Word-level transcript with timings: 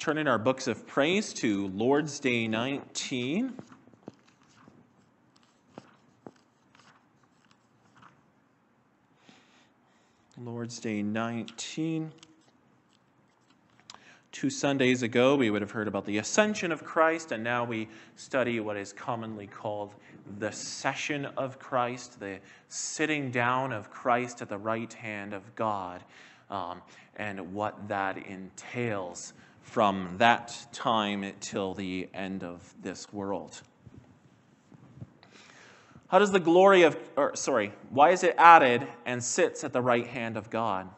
turn 0.00 0.16
in 0.16 0.26
our 0.26 0.38
books 0.38 0.66
of 0.66 0.86
praise 0.86 1.34
to 1.34 1.68
Lord's 1.74 2.20
Day 2.20 2.48
19. 2.48 3.52
Lord's 10.38 10.80
Day 10.80 11.02
19. 11.02 12.10
Two 14.32 14.48
Sundays 14.48 15.02
ago, 15.02 15.36
we 15.36 15.50
would 15.50 15.60
have 15.60 15.70
heard 15.70 15.86
about 15.86 16.06
the 16.06 16.16
ascension 16.16 16.72
of 16.72 16.82
Christ, 16.82 17.32
and 17.32 17.44
now 17.44 17.64
we 17.64 17.86
study 18.16 18.58
what 18.58 18.78
is 18.78 18.94
commonly 18.94 19.48
called 19.48 19.94
the 20.38 20.50
session 20.50 21.26
of 21.36 21.58
Christ, 21.58 22.18
the 22.18 22.38
sitting 22.70 23.30
down 23.30 23.70
of 23.70 23.90
Christ 23.90 24.40
at 24.40 24.48
the 24.48 24.56
right 24.56 24.90
hand 24.94 25.34
of 25.34 25.54
God, 25.56 26.02
um, 26.48 26.80
and 27.16 27.52
what 27.52 27.86
that 27.88 28.16
entails 28.16 29.34
from 29.62 30.16
that 30.18 30.66
time 30.72 31.32
till 31.40 31.74
the 31.74 32.08
end 32.12 32.42
of 32.42 32.74
this 32.82 33.12
world. 33.12 33.60
How 36.08 36.18
does 36.18 36.32
the 36.32 36.40
glory 36.40 36.82
of, 36.82 36.96
or 37.16 37.36
sorry, 37.36 37.72
why 37.90 38.10
is 38.10 38.24
it 38.24 38.34
added 38.36 38.86
and 39.06 39.22
sits 39.22 39.62
at 39.62 39.72
the 39.72 39.80
right 39.80 40.06
hand 40.06 40.36
of 40.36 40.50
God? 40.50 40.88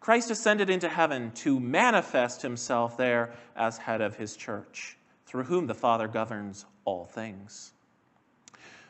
Christ 0.00 0.32
ascended 0.32 0.68
into 0.68 0.88
heaven 0.88 1.30
to 1.36 1.60
manifest 1.60 2.42
himself 2.42 2.96
there 2.96 3.34
as 3.54 3.78
head 3.78 4.00
of 4.00 4.16
his 4.16 4.36
church, 4.36 4.96
through 5.26 5.44
whom 5.44 5.68
the 5.68 5.74
Father 5.74 6.08
governs 6.08 6.66
all 6.84 7.06
things. 7.06 7.72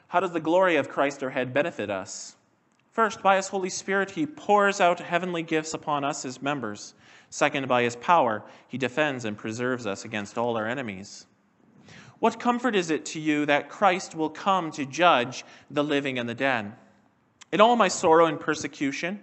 How 0.08 0.20
does 0.20 0.32
the 0.32 0.40
glory 0.40 0.76
of 0.76 0.88
Christ 0.88 1.22
our 1.22 1.28
head 1.28 1.52
benefit 1.52 1.90
us? 1.90 2.36
First, 2.92 3.22
by 3.22 3.36
his 3.36 3.48
Holy 3.48 3.70
Spirit, 3.70 4.10
he 4.10 4.26
pours 4.26 4.78
out 4.78 5.00
heavenly 5.00 5.42
gifts 5.42 5.72
upon 5.72 6.04
us, 6.04 6.22
his 6.22 6.42
members. 6.42 6.94
Second, 7.30 7.66
by 7.66 7.82
his 7.82 7.96
power, 7.96 8.44
he 8.68 8.76
defends 8.76 9.24
and 9.24 9.36
preserves 9.36 9.86
us 9.86 10.04
against 10.04 10.36
all 10.36 10.58
our 10.58 10.68
enemies. 10.68 11.26
What 12.18 12.38
comfort 12.38 12.76
is 12.76 12.90
it 12.90 13.06
to 13.06 13.20
you 13.20 13.46
that 13.46 13.70
Christ 13.70 14.14
will 14.14 14.28
come 14.28 14.70
to 14.72 14.84
judge 14.84 15.42
the 15.70 15.82
living 15.82 16.18
and 16.18 16.28
the 16.28 16.34
dead? 16.34 16.72
In 17.50 17.62
all 17.62 17.76
my 17.76 17.88
sorrow 17.88 18.26
and 18.26 18.38
persecution, 18.38 19.22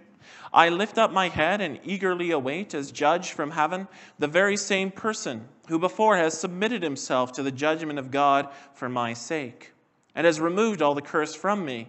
I 0.52 0.68
lift 0.68 0.98
up 0.98 1.12
my 1.12 1.28
head 1.28 1.60
and 1.60 1.78
eagerly 1.84 2.32
await 2.32 2.74
as 2.74 2.90
judge 2.90 3.30
from 3.30 3.52
heaven 3.52 3.86
the 4.18 4.26
very 4.26 4.56
same 4.56 4.90
person 4.90 5.46
who 5.68 5.78
before 5.78 6.16
has 6.16 6.38
submitted 6.38 6.82
himself 6.82 7.32
to 7.34 7.44
the 7.44 7.52
judgment 7.52 8.00
of 8.00 8.10
God 8.10 8.48
for 8.74 8.88
my 8.88 9.12
sake 9.12 9.72
and 10.16 10.26
has 10.26 10.40
removed 10.40 10.82
all 10.82 10.96
the 10.96 11.00
curse 11.00 11.36
from 11.36 11.64
me. 11.64 11.88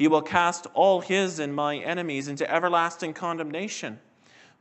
He 0.00 0.08
will 0.08 0.22
cast 0.22 0.66
all 0.72 1.02
his 1.02 1.38
and 1.38 1.54
my 1.54 1.76
enemies 1.76 2.26
into 2.26 2.50
everlasting 2.50 3.12
condemnation, 3.12 4.00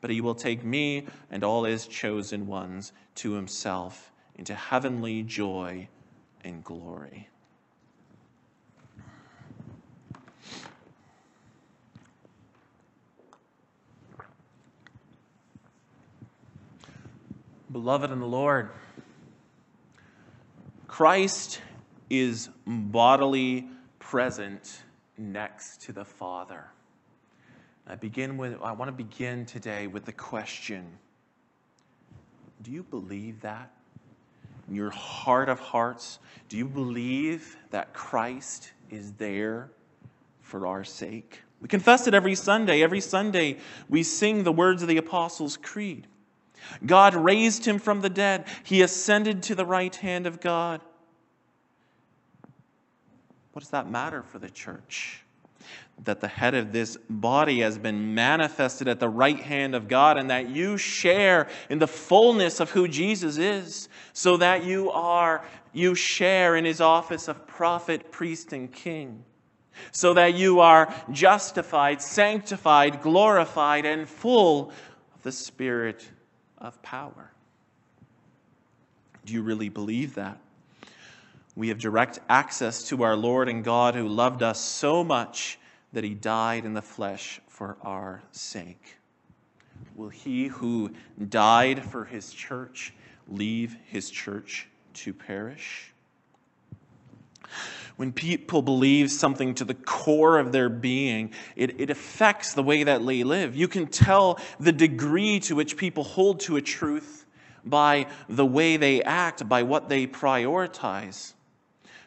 but 0.02 0.09
he 0.09 0.20
will 0.20 0.36
take 0.36 0.66
me 0.66 1.08
and 1.32 1.45
all 1.45 1.64
his 1.64 1.88
chosen 1.88 2.45
ones 2.45 2.92
to 3.16 3.32
himself 3.32 4.12
into 4.36 4.54
heavenly 4.54 5.23
joy 5.23 5.88
and 6.44 6.62
glory. 6.62 7.30
Beloved 17.72 18.12
in 18.12 18.20
the 18.20 18.28
Lord, 18.28 18.72
Christ 20.90 21.62
is 22.10 22.50
bodily 22.67 23.70
present 24.00 24.84
next 25.20 25.81
to 25.81 25.94
the 25.94 26.06
Father. 26.06 26.66
I 27.88 27.95
begin 27.95 28.38
with 28.38 28.56
I 28.62 28.72
want 28.72 28.89
to 28.89 29.03
begin 29.03 29.45
today 29.45 29.88
with 29.88 30.06
the 30.06 30.14
question 30.14 30.88
Do 32.61 32.72
you 32.72 32.84
believe 32.84 33.42
that? 33.42 33.72
in 34.70 34.76
your 34.76 34.92
heart 34.92 35.50
of 35.50 35.59
hearts, 35.59 36.20
do 36.48 36.56
you 36.56 36.66
believe 36.66 37.58
that 37.72 37.94
Christ 37.94 38.72
is 38.89 39.11
there 39.14 39.71
for 40.42 40.67
our 40.67 40.83
sake? 40.83 41.42
We 41.61 41.67
confess 41.67 42.08
it 42.08 42.14
every 42.14 42.36
Sunday. 42.36 42.83
Every 42.83 43.02
Sunday, 43.02 43.58
we 43.89 44.04
sing 44.04 44.43
the 44.43 44.52
words 44.52 44.82
of 44.82 44.88
the 44.88 44.98
Apostles' 44.98 45.58
Creed. 45.58 46.08
God 46.86 47.16
raised 47.16 47.66
him 47.66 47.80
from 47.80 48.02
the 48.02 48.10
dead, 48.10 48.45
he 48.64 48.82
ascended 48.82 49.43
to 49.43 49.55
the 49.55 49.66
right 49.66 49.95
hand 49.95 50.27
of 50.27 50.39
God. 50.39 50.82
What 53.59 53.64
does 53.64 53.71
that 53.71 53.92
matter 53.92 54.23
for 54.23 54.39
the 54.39 54.49
church? 54.49 55.21
that 56.05 56.21
the 56.21 56.30
head 56.30 56.55
of 56.55 56.71
this 56.71 56.97
body 57.09 57.59
has 57.59 57.77
been 57.77 58.15
manifested 58.15 58.87
at 58.87 59.02
the 59.02 59.09
right 59.09 59.37
hand 59.37 59.75
of 59.75 59.89
God, 59.89 60.17
and 60.17 60.30
that 60.30 60.47
you 60.47 60.77
share 60.77 61.49
in 61.69 61.77
the 61.77 61.86
fullness 61.86 62.61
of 62.61 62.71
who 62.71 62.87
Jesus 62.87 63.37
is, 63.37 63.89
so 64.14 64.37
that 64.37 64.64
you 64.64 64.89
are, 64.92 65.43
you 65.73 65.93
share 65.93 66.55
in 66.55 66.64
his 66.64 66.80
office 66.80 67.27
of 67.27 67.45
prophet, 67.48 68.14
priest, 68.14 68.53
and 68.53 68.71
king, 68.71 69.25
so 69.92 70.14
that 70.14 70.36
you 70.36 70.61
are 70.61 70.95
justified, 71.11 72.02
sanctified, 72.02 73.02
glorified, 73.02 73.86
and 73.86 74.08
full 74.08 74.71
of 75.14 75.23
the 75.23 75.33
Spirit 75.33 76.09
of 76.59 76.81
power. 76.81 77.30
Do 79.25 79.33
you 79.33 79.42
really 79.42 79.67
believe 79.67 80.15
that? 80.15 80.39
We 81.59 81.67
have 81.67 81.77
direct 81.77 82.20
access 82.30 82.87
to 82.87 83.03
our 83.03 83.17
Lord 83.17 83.49
and 83.49 83.65
God 83.65 83.93
who 83.93 84.08
loved 84.08 84.43
us 84.43 84.61
so 84.61 85.03
much 85.03 85.59
that 85.92 86.05
he 86.05 86.14
died 86.14 86.64
in 86.64 86.73
the 86.73 86.81
flesh 86.81 87.42
for 87.49 87.75
our 87.81 88.23
sake. 88.31 88.95
Will 89.93 90.08
he 90.08 90.48
who 90.48 90.92
died 91.27 91.83
for 91.83 92.05
his 92.05 92.31
church 92.31 92.93
leave 93.27 93.75
his 93.87 94.09
church 94.09 94.69
to 94.93 95.14
perish? 95.14 95.92
When 97.98 98.14
people 98.14 98.61
believe 98.61 99.11
something 99.11 99.53
to 99.55 99.65
the 99.65 99.73
core 99.73 100.39
of 100.39 100.53
their 100.53 100.69
being, 100.69 101.33
it, 101.58 101.81
it 101.81 101.89
affects 101.89 102.53
the 102.53 102.64
way 102.64 102.83
that 102.83 103.05
they 103.05 103.25
live. 103.25 103.58
You 103.58 103.67
can 103.67 103.87
tell 103.87 104.39
the 104.61 104.71
degree 104.71 105.42
to 105.42 105.58
which 105.58 105.75
people 105.75 106.05
hold 106.05 106.39
to 106.42 106.55
a 106.55 106.61
truth 106.61 107.25
by 107.65 108.05
the 108.30 108.45
way 108.45 108.77
they 108.77 109.03
act, 109.03 109.49
by 109.49 109.64
what 109.64 109.89
they 109.89 110.08
prioritize. 110.08 111.33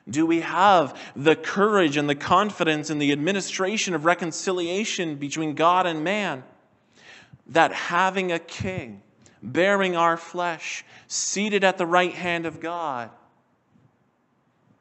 Do 0.09 0.27
we 0.27 0.41
have 0.41 0.99
the 1.15 1.37
courage 1.37 1.97
and 1.97 2.09
the 2.09 2.15
confidence 2.15 2.91
in 2.91 2.99
the 2.99 3.13
administration 3.13 3.95
of 3.95 4.05
reconciliation 4.05 5.17
between 5.17 5.55
God 5.55 5.87
and 5.87 6.03
man? 6.03 6.43
That 7.49 7.73
having 7.73 8.33
a 8.33 8.39
king, 8.39 9.03
bearing 9.43 9.97
our 9.97 10.17
flesh, 10.17 10.85
seated 11.07 11.65
at 11.65 11.79
the 11.79 11.87
right 11.87 12.13
hand 12.13 12.47
of 12.47 12.61
God, 12.61 13.11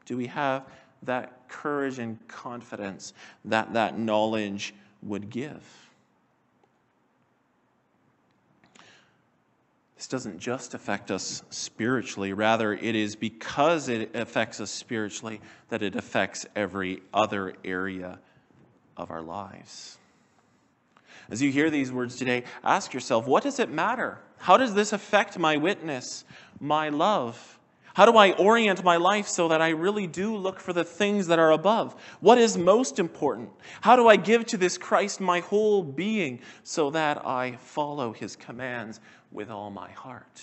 do 0.05 0.17
we 0.17 0.27
have 0.27 0.65
that 1.03 1.47
courage 1.47 1.99
and 1.99 2.25
confidence 2.27 3.13
that 3.45 3.73
that 3.73 3.97
knowledge 3.97 4.73
would 5.01 5.29
give? 5.29 5.80
This 10.01 10.07
doesn't 10.07 10.39
just 10.39 10.73
affect 10.73 11.11
us 11.11 11.43
spiritually, 11.51 12.33
rather, 12.33 12.73
it 12.73 12.95
is 12.95 13.15
because 13.15 13.87
it 13.87 14.15
affects 14.15 14.59
us 14.59 14.71
spiritually 14.71 15.39
that 15.69 15.83
it 15.83 15.95
affects 15.95 16.43
every 16.55 17.03
other 17.13 17.53
area 17.63 18.17
of 18.97 19.11
our 19.11 19.21
lives. 19.21 19.99
As 21.29 21.39
you 21.39 21.51
hear 21.51 21.69
these 21.69 21.91
words 21.91 22.15
today, 22.15 22.45
ask 22.63 22.95
yourself 22.95 23.27
what 23.27 23.43
does 23.43 23.59
it 23.59 23.69
matter? 23.69 24.17
How 24.39 24.57
does 24.57 24.73
this 24.73 24.91
affect 24.91 25.37
my 25.37 25.57
witness, 25.57 26.25
my 26.59 26.89
love? 26.89 27.59
How 27.93 28.05
do 28.05 28.17
I 28.17 28.31
orient 28.33 28.83
my 28.83 28.97
life 28.97 29.27
so 29.27 29.47
that 29.49 29.61
I 29.61 29.69
really 29.69 30.07
do 30.07 30.35
look 30.35 30.59
for 30.59 30.73
the 30.73 30.83
things 30.83 31.27
that 31.27 31.39
are 31.39 31.51
above? 31.51 31.95
What 32.19 32.37
is 32.37 32.57
most 32.57 32.99
important? 32.99 33.49
How 33.81 33.95
do 33.95 34.07
I 34.07 34.15
give 34.15 34.45
to 34.47 34.57
this 34.57 34.77
Christ 34.77 35.19
my 35.19 35.41
whole 35.41 35.83
being 35.83 36.39
so 36.63 36.89
that 36.91 37.25
I 37.25 37.57
follow 37.57 38.13
his 38.13 38.35
commands 38.35 38.99
with 39.31 39.49
all 39.49 39.69
my 39.69 39.89
heart. 39.91 40.41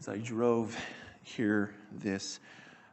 As 0.00 0.08
I 0.08 0.18
drove 0.18 0.76
here 1.22 1.74
this 1.92 2.40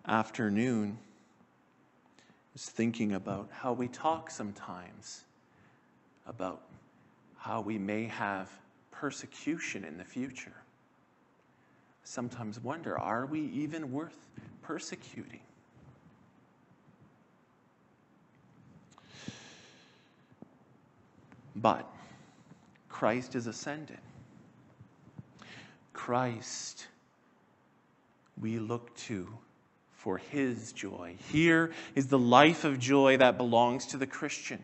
afternoon, 0.08 0.98
I 1.00 2.22
was 2.54 2.66
thinking 2.66 3.14
about 3.14 3.50
how 3.52 3.74
we 3.74 3.88
talk 3.88 4.30
sometimes 4.30 5.24
about 6.28 6.64
how 7.38 7.62
we 7.62 7.78
may 7.78 8.06
have 8.06 8.50
persecution 9.00 9.84
in 9.84 9.98
the 9.98 10.04
future. 10.04 10.56
Sometimes 12.04 12.60
wonder 12.60 12.98
are 12.98 13.26
we 13.26 13.42
even 13.42 13.92
worth 13.92 14.28
persecuting? 14.62 15.42
But 21.56 21.88
Christ 22.90 23.36
is 23.36 23.48
ascended. 23.48 23.98
Christ 25.94 26.88
we 28.40 28.60
look 28.60 28.96
to 28.98 29.28
for 30.06 30.19
his 30.19 30.72
joy. 30.72 31.16
Here 31.31 31.72
is 31.96 32.06
the 32.06 32.19
life 32.19 32.63
of 32.63 32.78
joy 32.78 33.18
that 33.18 33.40
belongs 33.40 33.88
to 33.88 33.98
the 33.98 34.06
Christian. 34.06 34.63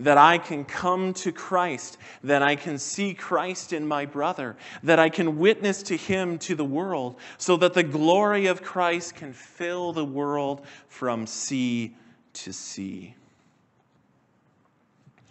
That 0.00 0.16
I 0.16 0.38
can 0.38 0.64
come 0.64 1.12
to 1.12 1.30
Christ, 1.30 1.98
that 2.24 2.42
I 2.42 2.56
can 2.56 2.78
see 2.78 3.12
Christ 3.12 3.74
in 3.74 3.86
my 3.86 4.06
brother, 4.06 4.56
that 4.82 4.98
I 4.98 5.10
can 5.10 5.38
witness 5.38 5.82
to 5.82 5.96
him 5.98 6.38
to 6.38 6.54
the 6.54 6.64
world, 6.64 7.16
so 7.36 7.58
that 7.58 7.74
the 7.74 7.82
glory 7.82 8.46
of 8.46 8.62
Christ 8.62 9.14
can 9.14 9.34
fill 9.34 9.92
the 9.92 10.06
world 10.06 10.64
from 10.88 11.26
sea 11.26 11.94
to 12.32 12.54
sea. 12.54 13.14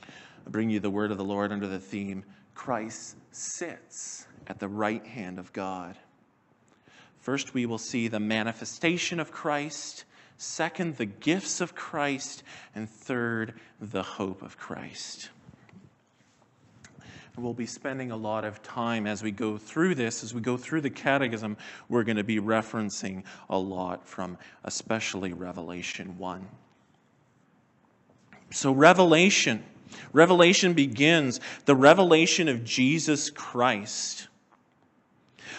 I 0.06 0.50
bring 0.52 0.70
you 0.70 0.80
the 0.80 0.92
word 0.92 1.10
of 1.10 1.18
the 1.18 1.26
Lord 1.26 1.52
under 1.52 1.66
the 1.66 1.80
theme 1.80 2.24
Christ 2.54 3.16
sits 3.32 4.28
at 4.46 4.60
the 4.60 4.68
right 4.68 5.04
hand 5.04 5.40
of 5.40 5.52
God. 5.52 5.98
First, 7.28 7.54
we 7.54 7.66
will 7.66 7.78
see 7.78 8.08
the 8.08 8.22
manifestation 8.22 9.20
of 9.20 9.34
Christ. 9.34 10.06
Second, 10.38 10.96
the 10.96 11.06
gifts 11.06 11.60
of 11.60 11.76
Christ. 11.76 12.42
And 12.74 12.90
third, 12.90 13.56
the 13.82 14.02
hope 14.02 14.42
of 14.42 14.58
Christ. 14.58 15.28
We'll 17.36 17.54
be 17.54 17.66
spending 17.66 18.12
a 18.12 18.16
lot 18.16 18.46
of 18.46 18.64
time 18.64 19.06
as 19.06 19.24
we 19.24 19.32
go 19.32 19.58
through 19.58 19.96
this, 19.96 20.24
as 20.24 20.34
we 20.34 20.40
go 20.40 20.56
through 20.56 20.80
the 20.80 20.90
catechism, 20.90 21.58
we're 21.90 22.06
going 22.06 22.16
to 22.16 22.24
be 22.24 22.40
referencing 22.40 23.24
a 23.50 23.58
lot 23.58 24.08
from 24.08 24.38
especially 24.64 25.34
Revelation 25.34 26.18
1. 26.18 26.48
So, 28.52 28.72
Revelation. 28.72 29.66
Revelation 30.14 30.72
begins 30.72 31.42
the 31.66 31.76
revelation 31.76 32.48
of 32.48 32.64
Jesus 32.64 33.30
Christ. 33.30 34.30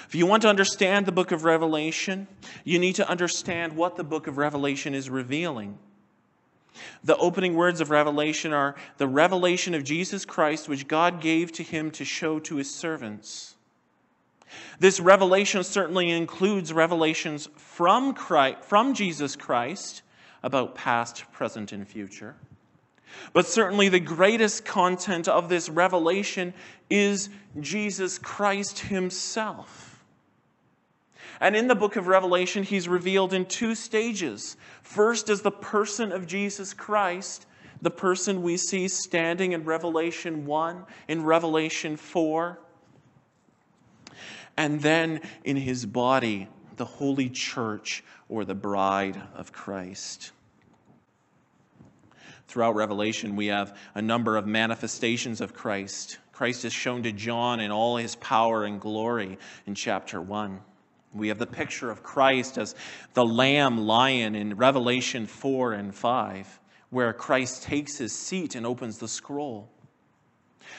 If 0.07 0.15
you 0.15 0.27
want 0.27 0.43
to 0.43 0.49
understand 0.49 1.07
the 1.07 1.13
book 1.13 1.33
of 1.33 1.45
Revelation, 1.45 2.27
you 2.65 2.79
need 2.79 2.95
to 2.97 3.09
understand 3.09 3.77
what 3.77 3.97
the 3.97 4.05
book 4.05 4.27
of 4.27 4.39
Revelation 4.39 4.95
is 4.95 5.11
revealing. 5.11 5.79
The 7.03 7.17
opening 7.17 7.55
words 7.55 7.81
of 7.81 7.91
Revelation 7.91 8.53
are 8.53 8.77
the 8.99 9.09
revelation 9.09 9.75
of 9.75 9.85
Jesus 9.85 10.25
Christ, 10.25 10.69
which 10.69 10.89
God 10.89 11.21
gave 11.21 11.53
to 11.53 11.63
him 11.63 11.91
to 11.93 12.05
show 12.05 12.39
to 12.41 12.57
his 12.57 12.73
servants. 12.73 13.57
This 14.79 15.01
revelation 15.01 15.65
certainly 15.65 16.11
includes 16.11 16.73
revelations 16.73 17.49
from, 17.57 18.15
Christ, 18.15 18.65
from 18.65 18.95
Jesus 18.95 19.37
Christ 19.37 20.03
about 20.43 20.75
past, 20.75 21.25
present, 21.33 21.73
and 21.73 21.87
future. 21.87 22.37
But 23.33 23.47
certainly 23.47 23.89
the 23.89 24.01
greatest 24.01 24.65
content 24.65 25.29
of 25.29 25.49
this 25.49 25.69
revelation 25.69 26.55
is 26.91 27.29
Jesus 27.61 28.19
Christ 28.19 28.81
himself. 28.81 30.05
And 31.41 31.55
in 31.55 31.69
the 31.69 31.75
book 31.75 31.97
of 31.97 32.09
Revelation, 32.09 32.65
he's 32.65 32.89
revealed 32.89 33.33
in 33.33 33.47
two 33.47 33.75
stages. 33.75 34.57
First 34.83 35.29
is 35.29 35.43
the 35.43 35.51
person 35.51 36.11
of 36.11 36.27
Jesus 36.27 36.75
Christ, 36.75 37.47
the 37.81 37.91
person 37.91 38.43
we 38.43 38.57
see 38.57 38.89
standing 38.89 39.53
in 39.53 39.65
Revelation 39.65 40.47
1, 40.47 40.85
in 41.07 41.25
Revelation 41.25 41.97
4. 41.97 42.59
And 44.57 44.81
then 44.81 45.21
in 45.45 45.57
his 45.57 45.87
body, 45.87 46.49
the 46.77 46.85
holy 46.85 47.29
church 47.29 48.03
or 48.29 48.45
the 48.45 48.55
bride 48.55 49.21
of 49.37 49.53
Christ. 49.53 50.33
Throughout 52.49 52.75
Revelation, 52.75 53.37
we 53.37 53.47
have 53.47 53.77
a 53.95 54.01
number 54.01 54.39
of 54.39 54.47
manifestations 54.47 55.43
of 55.43 55.53
Christ. 55.53 56.19
Christ 56.33 56.65
is 56.65 56.73
shown 56.73 57.03
to 57.03 57.13
John 57.13 57.61
in 57.61 57.71
all 57.71 57.99
his 57.99 58.17
power 58.17 58.65
and 58.65 58.81
glory 58.81 59.39
in 59.67 59.75
chapter 59.75 60.19
1. 60.21 60.59
We 61.13 61.29
have 61.29 61.39
the 61.39 61.47
picture 61.47 61.91
of 61.91 62.03
Christ 62.03 62.57
as 62.57 62.75
the 63.13 63.25
lamb 63.25 63.79
lion 63.79 64.35
in 64.35 64.57
Revelation 64.57 65.27
4 65.27 65.75
and 65.75 65.95
5, 65.95 66.61
where 66.89 67.13
Christ 67.13 67.65
takes 67.65 67.99
his 67.99 68.13
seat 68.13 68.55
and 68.55 68.65
opens 68.65 68.97
the 68.97 69.09
scroll. 69.09 69.71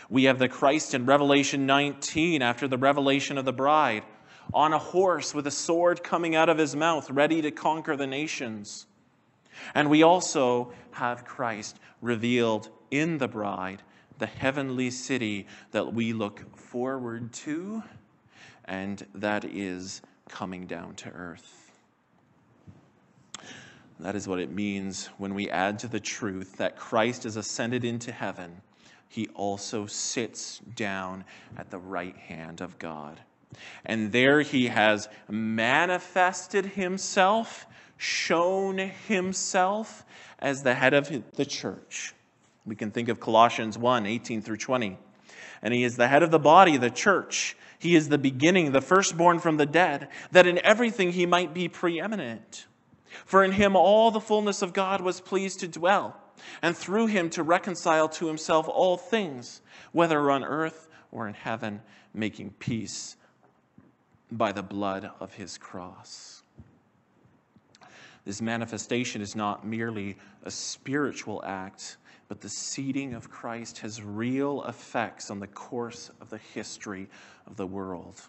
We 0.09 0.23
have 0.23 0.39
the 0.39 0.49
Christ 0.49 0.95
in 0.95 1.05
Revelation 1.05 1.67
19 1.67 2.41
after 2.41 2.67
the 2.67 2.77
revelation 2.79 3.37
of 3.37 3.45
the 3.45 3.53
bride, 3.53 4.03
on 4.55 4.73
a 4.73 4.79
horse 4.79 5.35
with 5.35 5.45
a 5.45 5.51
sword 5.51 6.03
coming 6.03 6.35
out 6.35 6.49
of 6.49 6.57
his 6.57 6.75
mouth, 6.75 7.11
ready 7.11 7.43
to 7.43 7.51
conquer 7.51 7.95
the 7.95 8.07
nations. 8.07 8.87
And 9.75 9.89
we 9.89 10.03
also 10.03 10.71
have 10.91 11.25
Christ 11.25 11.79
revealed 12.01 12.69
in 12.91 13.17
the 13.17 13.27
bride, 13.27 13.81
the 14.17 14.25
heavenly 14.25 14.89
city 14.89 15.47
that 15.71 15.93
we 15.93 16.13
look 16.13 16.55
forward 16.55 17.31
to, 17.33 17.83
and 18.65 19.05
that 19.15 19.45
is 19.45 20.01
coming 20.27 20.65
down 20.65 20.95
to 20.95 21.09
earth. 21.09 21.71
That 23.99 24.15
is 24.15 24.27
what 24.27 24.39
it 24.39 24.51
means 24.51 25.07
when 25.17 25.33
we 25.33 25.49
add 25.49 25.79
to 25.79 25.87
the 25.87 25.99
truth 25.99 26.57
that 26.57 26.77
Christ 26.77 27.25
is 27.25 27.35
ascended 27.35 27.83
into 27.83 28.11
heaven. 28.11 28.61
He 29.09 29.27
also 29.29 29.87
sits 29.87 30.59
down 30.75 31.25
at 31.57 31.69
the 31.69 31.79
right 31.79 32.15
hand 32.15 32.61
of 32.61 32.79
God. 32.79 33.19
And 33.85 34.11
there 34.11 34.41
he 34.41 34.67
has 34.67 35.09
manifested 35.27 36.65
himself, 36.65 37.65
shown 37.99 38.77
himself 38.77 40.05
as 40.39 40.63
the 40.63 40.73
head 40.73 40.93
of 40.93 41.11
the 41.33 41.45
church. 41.45 42.15
We 42.65 42.75
can 42.75 42.91
think 42.91 43.09
of 43.09 43.19
Colossians 43.19 43.77
1 43.77 44.05
18 44.05 44.41
through 44.41 44.57
20. 44.57 44.97
And 45.61 45.73
he 45.73 45.83
is 45.83 45.97
the 45.97 46.07
head 46.07 46.23
of 46.23 46.31
the 46.31 46.39
body, 46.39 46.77
the 46.77 46.89
church. 46.89 47.57
He 47.77 47.95
is 47.95 48.07
the 48.07 48.17
beginning, 48.17 48.71
the 48.71 48.79
firstborn 48.79 49.39
from 49.39 49.57
the 49.57 49.65
dead, 49.65 50.07
that 50.31 50.47
in 50.47 50.63
everything 50.63 51.11
he 51.11 51.25
might 51.25 51.53
be 51.53 51.67
preeminent. 51.67 52.67
For 53.25 53.43
in 53.43 53.51
him 53.51 53.75
all 53.75 54.11
the 54.11 54.21
fullness 54.21 54.61
of 54.61 54.71
God 54.71 55.01
was 55.01 55.19
pleased 55.19 55.59
to 55.59 55.67
dwell, 55.67 56.15
and 56.61 56.77
through 56.77 57.07
him 57.07 57.29
to 57.31 57.43
reconcile 57.43 58.07
to 58.09 58.27
himself 58.27 58.69
all 58.69 58.95
things, 58.95 59.61
whether 59.91 60.31
on 60.31 60.45
earth 60.45 60.87
or 61.11 61.27
in 61.27 61.33
heaven, 61.33 61.81
making 62.13 62.51
peace 62.59 63.17
by 64.31 64.53
the 64.53 64.63
blood 64.63 65.11
of 65.19 65.33
his 65.33 65.57
cross. 65.57 66.38
This 68.29 68.43
manifestation 68.43 69.23
is 69.23 69.35
not 69.35 69.65
merely 69.65 70.15
a 70.43 70.51
spiritual 70.51 71.43
act, 71.43 71.97
but 72.27 72.41
the 72.41 72.47
seating 72.47 73.15
of 73.15 73.31
Christ 73.31 73.79
has 73.79 74.03
real 74.03 74.63
effects 74.65 75.31
on 75.31 75.39
the 75.39 75.47
course 75.47 76.11
of 76.21 76.29
the 76.29 76.37
history 76.37 77.09
of 77.47 77.55
the 77.57 77.65
world. 77.65 78.21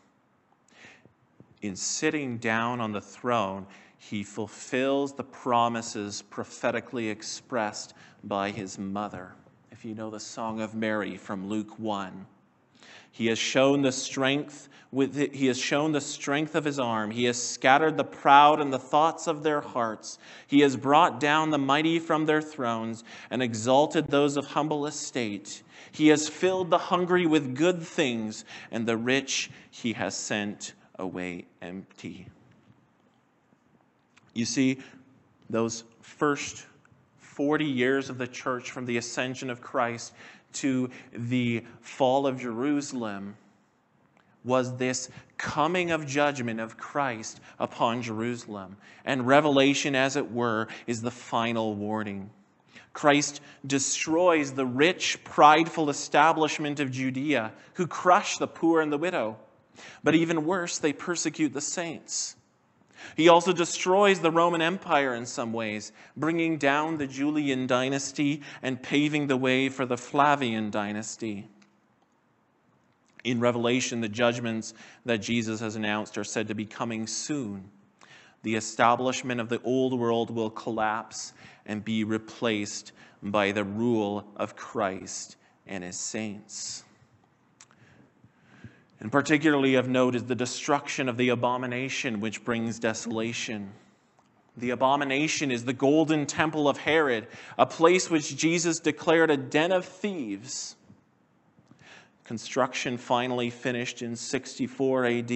In 1.60 1.76
sitting 1.76 2.38
down 2.38 2.80
on 2.80 2.92
the 2.92 3.00
throne, 3.02 3.66
he 3.98 4.22
fulfills 4.22 5.12
the 5.12 5.22
promises 5.22 6.22
prophetically 6.22 7.10
expressed 7.10 7.92
by 8.24 8.52
his 8.52 8.78
mother. 8.78 9.34
If 9.70 9.84
you 9.84 9.94
know 9.94 10.08
the 10.08 10.18
Song 10.18 10.62
of 10.62 10.74
Mary 10.74 11.18
from 11.18 11.46
Luke 11.46 11.78
1, 11.78 12.26
he 13.10 13.26
has 13.26 13.38
shown 13.38 13.82
the 13.82 13.92
strength 13.92 14.68
with 14.92 15.18
it, 15.18 15.34
he 15.34 15.46
has 15.46 15.58
shown 15.58 15.92
the 15.92 16.00
strength 16.00 16.56
of 16.56 16.64
his 16.64 16.80
arm. 16.80 17.12
He 17.12 17.24
has 17.24 17.40
scattered 17.40 17.96
the 17.96 18.04
proud 18.04 18.60
in 18.60 18.70
the 18.70 18.78
thoughts 18.78 19.28
of 19.28 19.42
their 19.42 19.60
hearts. 19.60 20.18
He 20.48 20.60
has 20.60 20.76
brought 20.76 21.20
down 21.20 21.50
the 21.50 21.58
mighty 21.58 22.00
from 22.00 22.26
their 22.26 22.42
thrones 22.42 23.04
and 23.30 23.40
exalted 23.40 24.08
those 24.08 24.36
of 24.36 24.46
humble 24.46 24.86
estate. 24.86 25.62
He 25.92 26.08
has 26.08 26.28
filled 26.28 26.70
the 26.70 26.78
hungry 26.78 27.26
with 27.26 27.54
good 27.54 27.82
things, 27.82 28.44
and 28.72 28.84
the 28.84 28.96
rich 28.96 29.50
he 29.70 29.92
has 29.92 30.16
sent 30.16 30.74
away 30.98 31.46
empty. 31.62 32.26
You 34.34 34.44
see, 34.44 34.78
those 35.48 35.84
first 36.00 36.66
40 37.18 37.64
years 37.64 38.10
of 38.10 38.18
the 38.18 38.26
church 38.26 38.70
from 38.70 38.86
the 38.86 38.96
ascension 38.96 39.50
of 39.50 39.60
Christ 39.60 40.12
to 40.54 40.90
the 41.12 41.64
fall 41.80 42.26
of 42.26 42.40
Jerusalem 42.40 43.36
was 44.44 44.76
this 44.76 45.10
coming 45.36 45.90
of 45.90 46.06
judgment 46.06 46.60
of 46.60 46.76
Christ 46.76 47.40
upon 47.58 48.02
Jerusalem. 48.02 48.76
And 49.04 49.26
Revelation, 49.26 49.94
as 49.94 50.16
it 50.16 50.32
were, 50.32 50.68
is 50.86 51.02
the 51.02 51.10
final 51.10 51.74
warning. 51.74 52.30
Christ 52.92 53.40
destroys 53.66 54.52
the 54.52 54.66
rich, 54.66 55.22
prideful 55.24 55.90
establishment 55.90 56.80
of 56.80 56.90
Judea, 56.90 57.52
who 57.74 57.86
crush 57.86 58.38
the 58.38 58.48
poor 58.48 58.80
and 58.80 58.90
the 58.90 58.98
widow. 58.98 59.36
But 60.02 60.14
even 60.14 60.44
worse, 60.44 60.78
they 60.78 60.92
persecute 60.92 61.52
the 61.52 61.60
saints. 61.60 62.36
He 63.16 63.28
also 63.28 63.52
destroys 63.52 64.20
the 64.20 64.30
Roman 64.30 64.62
Empire 64.62 65.14
in 65.14 65.26
some 65.26 65.52
ways, 65.52 65.92
bringing 66.16 66.58
down 66.58 66.98
the 66.98 67.06
Julian 67.06 67.66
dynasty 67.66 68.42
and 68.62 68.82
paving 68.82 69.26
the 69.26 69.36
way 69.36 69.68
for 69.68 69.86
the 69.86 69.96
Flavian 69.96 70.70
dynasty. 70.70 71.48
In 73.24 73.40
Revelation, 73.40 74.00
the 74.00 74.08
judgments 74.08 74.74
that 75.04 75.18
Jesus 75.18 75.60
has 75.60 75.76
announced 75.76 76.16
are 76.16 76.24
said 76.24 76.48
to 76.48 76.54
be 76.54 76.64
coming 76.64 77.06
soon. 77.06 77.70
The 78.42 78.54
establishment 78.54 79.40
of 79.40 79.48
the 79.48 79.60
old 79.62 79.98
world 79.98 80.30
will 80.30 80.50
collapse 80.50 81.34
and 81.66 81.84
be 81.84 82.04
replaced 82.04 82.92
by 83.22 83.52
the 83.52 83.64
rule 83.64 84.24
of 84.36 84.56
Christ 84.56 85.36
and 85.66 85.84
his 85.84 85.98
saints. 85.98 86.84
And 89.00 89.10
particularly 89.10 89.74
of 89.76 89.88
note 89.88 90.14
is 90.14 90.24
the 90.24 90.34
destruction 90.34 91.08
of 91.08 91.16
the 91.16 91.30
abomination 91.30 92.20
which 92.20 92.44
brings 92.44 92.78
desolation. 92.78 93.72
The 94.56 94.70
abomination 94.70 95.50
is 95.50 95.64
the 95.64 95.72
golden 95.72 96.26
temple 96.26 96.68
of 96.68 96.76
Herod, 96.76 97.26
a 97.56 97.64
place 97.64 98.10
which 98.10 98.36
Jesus 98.36 98.78
declared 98.78 99.30
a 99.30 99.38
den 99.38 99.72
of 99.72 99.86
thieves. 99.86 100.76
Construction 102.24 102.98
finally 102.98 103.48
finished 103.48 104.02
in 104.02 104.16
64 104.16 105.06
AD 105.06 105.32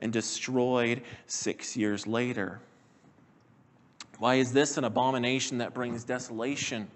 and 0.00 0.12
destroyed 0.12 1.02
six 1.26 1.76
years 1.76 2.06
later. 2.06 2.60
Why 4.18 4.34
is 4.34 4.52
this 4.52 4.76
an 4.76 4.84
abomination 4.84 5.58
that 5.58 5.74
brings 5.74 6.04
desolation? 6.04 6.88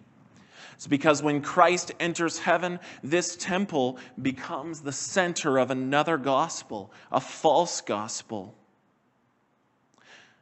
It's 0.82 0.88
because 0.88 1.22
when 1.22 1.42
Christ 1.42 1.92
enters 2.00 2.40
heaven, 2.40 2.80
this 3.04 3.36
temple 3.36 3.98
becomes 4.20 4.80
the 4.80 4.90
center 4.90 5.58
of 5.58 5.70
another 5.70 6.18
gospel, 6.18 6.90
a 7.12 7.20
false 7.20 7.80
gospel. 7.80 8.52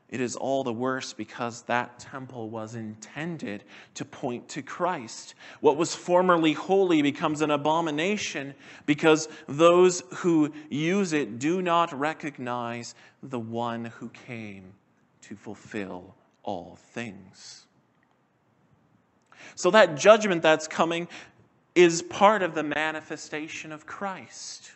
It 0.08 0.18
is 0.18 0.36
all 0.36 0.64
the 0.64 0.72
worse 0.72 1.12
because 1.12 1.60
that 1.64 1.98
temple 1.98 2.48
was 2.48 2.74
intended 2.74 3.64
to 3.96 4.06
point 4.06 4.48
to 4.48 4.62
Christ. 4.62 5.34
What 5.60 5.76
was 5.76 5.94
formerly 5.94 6.54
holy 6.54 7.02
becomes 7.02 7.42
an 7.42 7.50
abomination 7.50 8.54
because 8.86 9.28
those 9.46 10.02
who 10.08 10.54
use 10.70 11.12
it 11.12 11.38
do 11.38 11.60
not 11.60 11.92
recognize 11.92 12.94
the 13.22 13.38
one 13.38 13.84
who 13.84 14.08
came 14.08 14.72
to 15.20 15.36
fulfill 15.36 16.14
all 16.42 16.78
things. 16.94 17.66
So, 19.54 19.70
that 19.70 19.96
judgment 19.96 20.42
that's 20.42 20.68
coming 20.68 21.08
is 21.74 22.02
part 22.02 22.42
of 22.42 22.54
the 22.54 22.62
manifestation 22.62 23.72
of 23.72 23.86
Christ. 23.86 24.72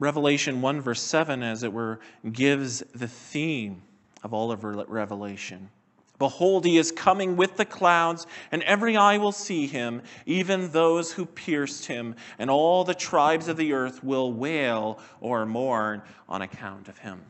Revelation 0.00 0.60
1, 0.60 0.80
verse 0.80 1.02
7, 1.02 1.42
as 1.42 1.62
it 1.62 1.72
were, 1.72 1.98
gives 2.30 2.80
the 2.94 3.08
theme 3.08 3.82
of 4.22 4.32
all 4.32 4.52
of 4.52 4.64
Revelation. 4.64 5.70
Behold, 6.18 6.64
he 6.64 6.78
is 6.78 6.90
coming 6.90 7.36
with 7.36 7.56
the 7.56 7.64
clouds, 7.64 8.26
and 8.50 8.62
every 8.64 8.96
eye 8.96 9.18
will 9.18 9.32
see 9.32 9.66
him, 9.68 10.02
even 10.26 10.70
those 10.72 11.12
who 11.12 11.24
pierced 11.24 11.86
him, 11.86 12.16
and 12.38 12.50
all 12.50 12.82
the 12.82 12.94
tribes 12.94 13.46
of 13.46 13.56
the 13.56 13.72
earth 13.72 14.02
will 14.02 14.32
wail 14.32 14.98
or 15.20 15.46
mourn 15.46 16.02
on 16.28 16.42
account 16.42 16.88
of 16.88 16.98
him. 16.98 17.22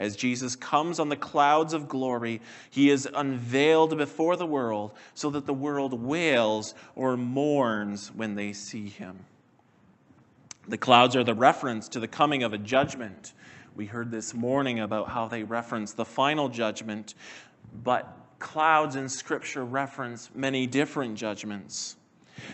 As 0.00 0.16
Jesus 0.16 0.56
comes 0.56 0.98
on 0.98 1.10
the 1.10 1.16
clouds 1.16 1.74
of 1.74 1.86
glory, 1.86 2.40
he 2.70 2.88
is 2.88 3.06
unveiled 3.14 3.98
before 3.98 4.34
the 4.34 4.46
world, 4.46 4.92
so 5.12 5.28
that 5.30 5.44
the 5.44 5.52
world 5.52 5.92
wails 5.92 6.74
or 6.96 7.18
mourns 7.18 8.10
when 8.14 8.34
they 8.34 8.54
see 8.54 8.88
him. 8.88 9.26
The 10.66 10.78
clouds 10.78 11.16
are 11.16 11.24
the 11.24 11.34
reference 11.34 11.86
to 11.90 12.00
the 12.00 12.08
coming 12.08 12.42
of 12.42 12.54
a 12.54 12.58
judgment. 12.58 13.34
We 13.76 13.84
heard 13.84 14.10
this 14.10 14.32
morning 14.32 14.80
about 14.80 15.10
how 15.10 15.28
they 15.28 15.42
reference 15.42 15.92
the 15.92 16.06
final 16.06 16.48
judgment, 16.48 17.14
but 17.84 18.16
clouds 18.38 18.96
in 18.96 19.06
Scripture 19.06 19.66
reference 19.66 20.30
many 20.34 20.66
different 20.66 21.16
judgments. 21.16 21.96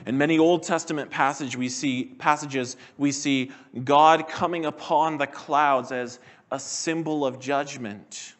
In 0.05 0.19
many 0.19 0.39
Old 0.39 0.65
Testament 0.65 1.11
passage 1.11 1.57
we 1.57 1.69
see, 1.69 2.05
passages, 2.19 2.77
we 2.99 3.13
see 3.13 3.53
God 3.85 4.29
coming 4.29 4.67
upon 4.67 5.17
the 5.17 5.27
clouds 5.27 5.93
as 5.93 6.19
a 6.51 6.61
symbol 6.61 7.27
of 7.27 7.41
judgment. 7.41 8.35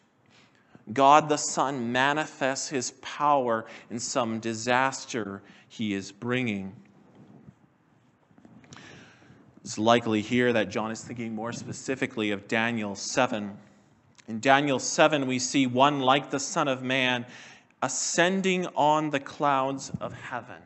God 0.93 1.27
the 1.27 1.37
Son 1.37 1.91
manifests 1.91 2.69
his 2.69 2.91
power 3.01 3.65
in 3.89 3.99
some 3.99 4.39
disaster 4.39 5.41
he 5.67 5.93
is 5.93 6.11
bringing. 6.11 6.75
It's 9.61 9.77
likely 9.77 10.21
here 10.21 10.53
that 10.53 10.69
John 10.69 10.91
is 10.91 11.03
thinking 11.03 11.35
more 11.35 11.51
specifically 11.51 12.31
of 12.31 12.47
Daniel 12.47 12.95
7. 12.95 13.57
In 14.29 14.39
Daniel 14.39 14.79
7, 14.79 15.27
we 15.27 15.39
see 15.39 15.67
one 15.67 15.99
like 15.99 16.29
the 16.29 16.39
Son 16.39 16.69
of 16.69 16.83
Man 16.83 17.25
ascending 17.81 18.67
on 18.75 19.09
the 19.09 19.19
clouds 19.19 19.91
of 19.99 20.13
heaven. 20.13 20.61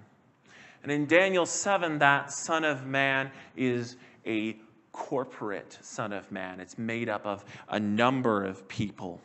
And 0.84 0.92
in 0.92 1.08
Daniel 1.08 1.46
7, 1.46 2.00
that 2.00 2.32
Son 2.32 2.64
of 2.64 2.86
Man 2.86 3.32
is 3.56 3.98
a 4.26 4.56
corporate 4.92 5.78
Son 5.82 6.14
of 6.14 6.32
Man. 6.32 6.60
It's 6.60 6.78
made 6.78 7.10
up 7.10 7.26
of 7.26 7.46
a 7.70 7.80
number 7.80 8.44
of 8.44 8.68
people. 8.68 9.22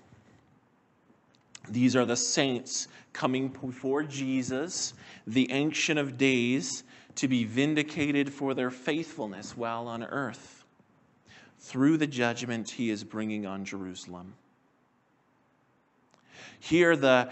These 1.68 1.96
are 1.96 2.04
the 2.04 2.16
saints 2.16 2.88
coming 3.12 3.48
before 3.48 4.02
Jesus, 4.04 4.94
the 5.26 5.50
Ancient 5.50 5.98
of 5.98 6.16
Days, 6.16 6.84
to 7.16 7.28
be 7.28 7.44
vindicated 7.44 8.32
for 8.32 8.54
their 8.54 8.70
faithfulness 8.70 9.56
while 9.56 9.88
on 9.88 10.04
earth 10.04 10.64
through 11.58 11.96
the 11.96 12.06
judgment 12.06 12.70
he 12.70 12.90
is 12.90 13.02
bringing 13.02 13.46
on 13.46 13.64
Jerusalem. 13.64 14.34
Here, 16.60 16.96
the, 16.96 17.30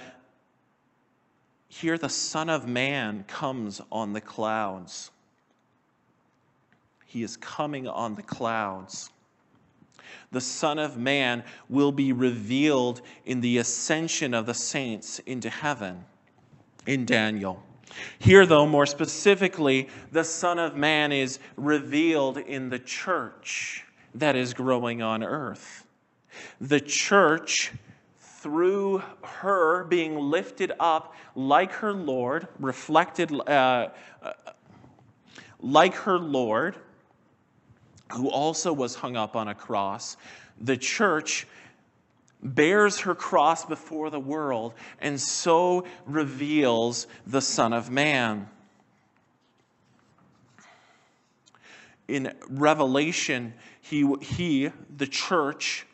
here 1.69 1.99
the 1.99 2.09
Son 2.09 2.49
of 2.49 2.67
Man 2.67 3.25
comes 3.29 3.81
on 3.93 4.12
the 4.12 4.21
clouds. 4.21 5.11
He 7.14 7.23
is 7.23 7.37
coming 7.37 7.87
on 7.87 8.16
the 8.16 8.25
clouds. 8.25 9.11
The 10.33 10.40
Son 10.40 10.80
of 10.80 10.97
Man 10.97 11.44
will 11.68 11.92
be 11.92 12.12
revealed 12.12 13.02
in 13.25 13.40
the 13.40 13.59
ascension 13.59 14.35
of 14.35 14.47
the 14.47 14.52
saints 14.52 15.21
into 15.21 15.49
heaven 15.49 16.04
in 16.88 17.06
Daniel. 17.06 17.62
Here, 18.18 18.44
though, 18.47 18.66
more 18.66 18.85
specifically, 18.85 19.88
the 20.11 20.25
Son 20.25 20.59
of 20.59 20.75
Man 20.75 21.12
is 21.12 21.38
revealed 21.54 22.38
in 22.38 22.68
the 22.68 22.80
church 22.80 23.85
that 24.16 24.35
is 24.35 24.52
growing 24.52 25.00
on 25.00 25.23
earth. 25.23 25.87
The 26.61 26.80
church, 26.80 27.71
through 28.18 29.04
her 29.23 29.85
being 29.85 30.18
lifted 30.18 30.73
up 30.80 31.14
like 31.37 31.71
her 31.75 31.92
Lord, 31.92 32.49
reflected 32.59 33.30
uh, 33.33 33.90
uh, 34.21 34.33
like 35.61 35.94
her 35.94 36.18
Lord, 36.18 36.75
who 38.12 38.28
also 38.30 38.73
was 38.73 38.94
hung 38.94 39.16
up 39.16 39.37
on 39.37 39.49
a 39.49 39.54
cross, 39.54 40.16
the 40.61 40.76
church 40.76 41.46
bears 42.42 43.00
her 43.00 43.14
cross 43.14 43.64
before 43.64 44.11
the 44.11 44.20
world, 44.20 44.75
and 45.00 45.20
so 45.20 45.84
reveals 46.06 47.06
the 47.26 47.40
Son 47.40 47.73
of 47.73 47.90
Man. 47.90 48.49
In 52.06 52.34
Revelation, 52.50 53.54
he, 53.80 54.06
he, 54.20 54.70
the 54.94 55.06
church, 55.06 55.87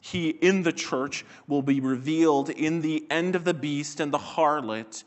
he 0.00 0.28
in 0.28 0.62
the 0.62 0.72
church 0.72 1.24
will 1.48 1.62
be 1.62 1.80
revealed 1.80 2.50
in 2.50 2.82
the 2.82 3.06
end 3.08 3.34
of 3.34 3.44
the 3.44 3.54
beast 3.54 3.98
and 3.98 4.12
the 4.12 4.18
harlot 4.18 5.04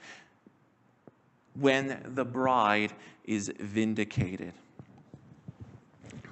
when 1.53 2.01
the 2.15 2.25
bride 2.25 2.93
is 3.23 3.51
vindicated 3.59 4.53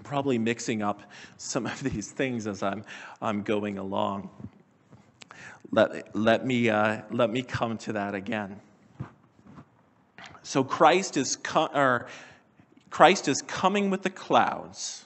probably 0.05 0.37
mixing 0.37 0.81
up 0.81 1.01
some 1.35 1.65
of 1.65 1.81
these 1.83 2.11
things 2.11 2.47
as 2.47 2.63
I'm, 2.63 2.85
I'm 3.21 3.41
going 3.41 3.77
along. 3.77 4.29
Let, 5.71 6.15
let, 6.15 6.45
me, 6.45 6.69
uh, 6.69 7.01
let 7.11 7.29
me 7.29 7.41
come 7.41 7.77
to 7.79 7.93
that 7.93 8.15
again. 8.15 8.61
So 10.43 10.63
Christ 10.63 11.17
is, 11.17 11.35
co- 11.35 11.69
or 11.73 12.07
Christ 12.91 13.27
is 13.27 13.41
coming 13.41 13.89
with 13.89 14.03
the 14.03 14.11
clouds, 14.11 15.05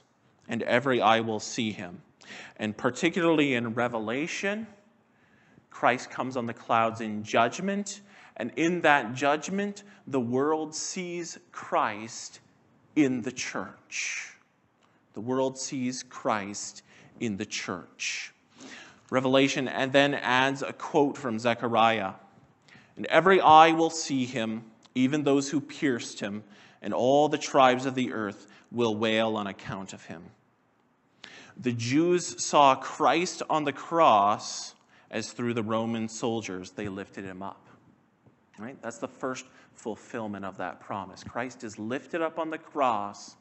and 0.49 0.61
every 0.63 1.01
eye 1.01 1.21
will 1.21 1.39
see 1.39 1.71
him. 1.71 2.01
And 2.57 2.75
particularly 2.75 3.55
in 3.55 3.73
Revelation, 3.73 4.67
Christ 5.69 6.11
comes 6.11 6.35
on 6.35 6.45
the 6.45 6.53
clouds 6.53 6.99
in 6.99 7.23
judgment, 7.23 8.01
and 8.35 8.51
in 8.57 8.81
that 8.81 9.13
judgment, 9.15 9.83
the 10.05 10.19
world 10.19 10.75
sees 10.75 11.39
Christ 11.53 12.41
in 12.97 13.21
the 13.21 13.31
church. 13.31 14.35
The 15.13 15.21
world 15.21 15.57
sees 15.57 16.03
Christ 16.03 16.83
in 17.19 17.37
the 17.37 17.45
church. 17.45 18.33
Revelation 19.09 19.67
and 19.67 19.91
then 19.91 20.13
adds 20.13 20.61
a 20.61 20.73
quote 20.73 21.17
from 21.17 21.39
Zechariah 21.39 22.13
And 22.95 23.05
every 23.07 23.41
eye 23.41 23.71
will 23.71 23.89
see 23.89 24.25
him, 24.25 24.65
even 24.93 25.23
those 25.23 25.49
who 25.49 25.61
pierced 25.61 26.19
him, 26.19 26.43
and 26.81 26.93
all 26.93 27.27
the 27.29 27.37
tribes 27.37 27.85
of 27.85 27.95
the 27.95 28.13
earth 28.13 28.47
will 28.71 28.95
wail 28.95 29.35
on 29.35 29.47
account 29.47 29.93
of 29.93 30.05
him. 30.05 30.23
The 31.57 31.71
Jews 31.73 32.43
saw 32.43 32.75
Christ 32.75 33.41
on 33.49 33.65
the 33.65 33.73
cross 33.73 34.75
as 35.11 35.31
through 35.31 35.55
the 35.55 35.63
Roman 35.63 36.07
soldiers 36.07 36.71
they 36.71 36.87
lifted 36.87 37.25
him 37.25 37.41
up. 37.41 37.65
Right? 38.57 38.81
That's 38.81 38.99
the 38.99 39.07
first 39.07 39.45
fulfillment 39.73 40.45
of 40.45 40.57
that 40.57 40.79
promise. 40.79 41.23
Christ 41.23 41.63
is 41.63 41.79
lifted 41.79 42.21
up 42.21 42.37
on 42.37 42.49
the 42.49 42.57
cross. 42.57 43.35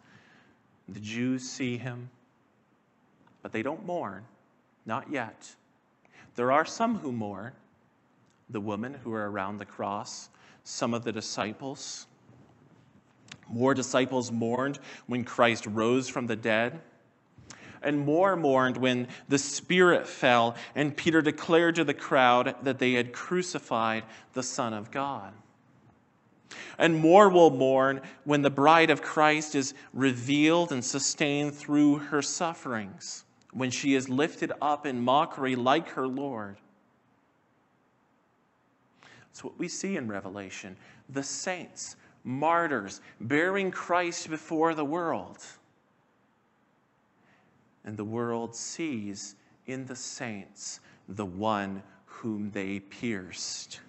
The 0.88 1.00
Jews 1.00 1.48
see 1.48 1.76
him, 1.76 2.10
but 3.42 3.52
they 3.52 3.62
don't 3.62 3.84
mourn. 3.84 4.24
Not 4.86 5.10
yet. 5.10 5.54
There 6.34 6.50
are 6.50 6.64
some 6.64 6.98
who 6.98 7.12
mourn 7.12 7.52
the 8.48 8.60
women 8.60 8.94
who 8.94 9.12
are 9.12 9.30
around 9.30 9.58
the 9.58 9.66
cross, 9.66 10.30
some 10.64 10.94
of 10.94 11.04
the 11.04 11.12
disciples. 11.12 12.06
More 13.50 13.74
disciples 13.74 14.32
mourned 14.32 14.78
when 15.06 15.24
Christ 15.24 15.66
rose 15.66 16.08
from 16.08 16.26
the 16.26 16.36
dead. 16.36 16.80
and 17.82 17.98
more 17.98 18.36
mourned 18.36 18.76
when 18.76 19.08
the 19.28 19.38
Spirit 19.38 20.06
fell 20.06 20.56
and 20.74 20.96
Peter 20.96 21.22
declared 21.22 21.76
to 21.76 21.84
the 21.84 21.94
crowd 21.94 22.56
that 22.62 22.78
they 22.78 22.92
had 22.92 23.12
crucified 23.12 24.04
the 24.32 24.42
Son 24.42 24.72
of 24.72 24.90
God. 24.90 25.32
And 26.78 26.96
more 26.96 27.28
will 27.28 27.50
mourn 27.50 28.00
when 28.24 28.42
the 28.42 28.50
bride 28.50 28.90
of 28.90 29.02
Christ 29.02 29.54
is 29.54 29.74
revealed 29.92 30.72
and 30.72 30.84
sustained 30.84 31.54
through 31.54 31.98
her 31.98 32.22
sufferings, 32.22 33.24
when 33.52 33.70
she 33.70 33.94
is 33.94 34.08
lifted 34.08 34.52
up 34.60 34.86
in 34.86 35.00
mockery 35.00 35.56
like 35.56 35.88
her 35.90 36.06
Lord. 36.06 36.56
That's 39.38 39.44
what 39.44 39.58
we 39.58 39.68
see 39.68 39.96
in 39.96 40.08
Revelation 40.08 40.76
the 41.08 41.22
saints, 41.22 41.96
martyrs, 42.24 43.00
bearing 43.20 43.70
Christ 43.70 44.28
before 44.28 44.74
the 44.74 44.84
world. 44.84 45.38
And 47.84 47.96
the 47.96 48.04
world 48.04 48.54
sees 48.54 49.36
in 49.66 49.86
the 49.86 49.96
saints 49.96 50.80
the 51.08 51.24
one 51.24 51.82
whom 52.04 52.50
they 52.50 52.80
pierced. 52.80 53.80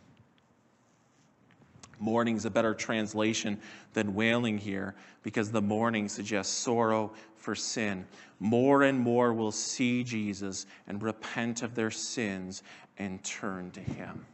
Mourning 2.00 2.38
is 2.38 2.46
a 2.46 2.50
better 2.50 2.74
translation 2.74 3.60
than 3.94 4.16
wailing 4.16 4.58
here 4.58 4.96
because 5.22 5.52
the 5.52 5.62
mourning 5.62 6.08
suggests 6.08 6.54
sorrow 6.54 7.12
for 7.36 7.56
sin. 7.56 8.06
More 8.40 8.84
and 8.84 9.00
more 9.00 9.34
will 9.34 9.52
see 9.52 10.04
Jesus 10.04 10.66
and 10.88 11.04
repent 11.04 11.62
of 11.62 11.76
their 11.76 11.92
sins 11.92 12.64
and 12.98 13.22
turn 13.24 13.72
to 13.72 13.82
him. 13.82 14.26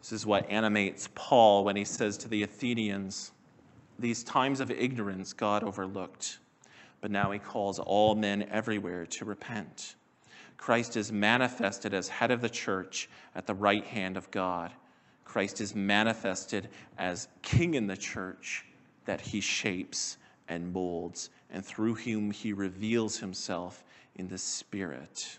This 0.00 0.12
is 0.12 0.26
what 0.26 0.50
animates 0.50 1.08
Paul 1.14 1.64
when 1.64 1.76
he 1.76 1.84
says 1.84 2.18
to 2.18 2.28
the 2.28 2.42
Athenians, 2.42 3.32
These 3.98 4.22
times 4.22 4.60
of 4.60 4.70
ignorance 4.70 5.32
God 5.32 5.62
overlooked, 5.62 6.40
but 7.00 7.10
now 7.10 7.30
he 7.30 7.38
calls 7.38 7.78
all 7.78 8.14
men 8.14 8.42
everywhere 8.50 9.06
to 9.06 9.24
repent. 9.24 9.94
Christ 10.64 10.96
is 10.96 11.12
manifested 11.12 11.92
as 11.92 12.08
head 12.08 12.30
of 12.30 12.40
the 12.40 12.48
church 12.48 13.10
at 13.34 13.46
the 13.46 13.52
right 13.52 13.84
hand 13.84 14.16
of 14.16 14.30
God. 14.30 14.72
Christ 15.22 15.60
is 15.60 15.74
manifested 15.74 16.70
as 16.96 17.28
king 17.42 17.74
in 17.74 17.86
the 17.86 17.98
church 17.98 18.64
that 19.04 19.20
he 19.20 19.42
shapes 19.42 20.16
and 20.48 20.72
molds, 20.72 21.28
and 21.50 21.62
through 21.62 21.96
whom 21.96 22.30
he 22.30 22.54
reveals 22.54 23.18
himself 23.18 23.84
in 24.14 24.26
the 24.26 24.38
Spirit. 24.38 25.38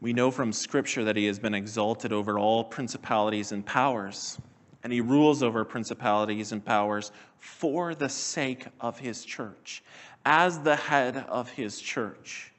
We 0.00 0.12
know 0.12 0.30
from 0.30 0.52
Scripture 0.52 1.02
that 1.02 1.16
he 1.16 1.26
has 1.26 1.40
been 1.40 1.54
exalted 1.54 2.12
over 2.12 2.38
all 2.38 2.62
principalities 2.62 3.50
and 3.50 3.66
powers, 3.66 4.38
and 4.84 4.92
he 4.92 5.00
rules 5.00 5.42
over 5.42 5.64
principalities 5.64 6.52
and 6.52 6.64
powers 6.64 7.10
for 7.40 7.96
the 7.96 8.08
sake 8.08 8.66
of 8.78 9.00
his 9.00 9.24
church, 9.24 9.82
as 10.24 10.60
the 10.60 10.76
head 10.76 11.16
of 11.28 11.50
his 11.50 11.80
church. 11.80 12.52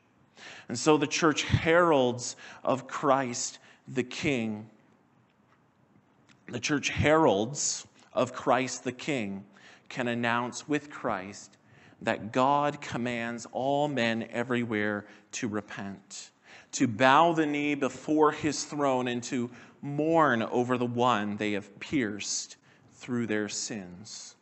And 0.67 0.77
so 0.77 0.97
the 0.97 1.07
church 1.07 1.43
heralds 1.43 2.35
of 2.63 2.87
Christ 2.87 3.59
the 3.87 4.03
King. 4.03 4.69
The 6.47 6.59
church 6.59 6.89
heralds 6.89 7.85
of 8.13 8.33
Christ 8.33 8.83
the 8.83 8.91
King 8.91 9.45
can 9.89 10.07
announce 10.07 10.67
with 10.67 10.89
Christ 10.89 11.57
that 12.01 12.31
God 12.31 12.81
commands 12.81 13.47
all 13.51 13.87
men 13.87 14.27
everywhere 14.31 15.05
to 15.33 15.47
repent, 15.47 16.31
to 16.73 16.87
bow 16.87 17.33
the 17.33 17.45
knee 17.45 17.75
before 17.75 18.31
his 18.31 18.63
throne, 18.63 19.07
and 19.07 19.23
to 19.23 19.49
mourn 19.81 20.41
over 20.43 20.77
the 20.77 20.85
one 20.85 21.37
they 21.37 21.53
have 21.53 21.79
pierced 21.79 22.57
through 22.93 23.27
their 23.27 23.47
sins. 23.47 24.35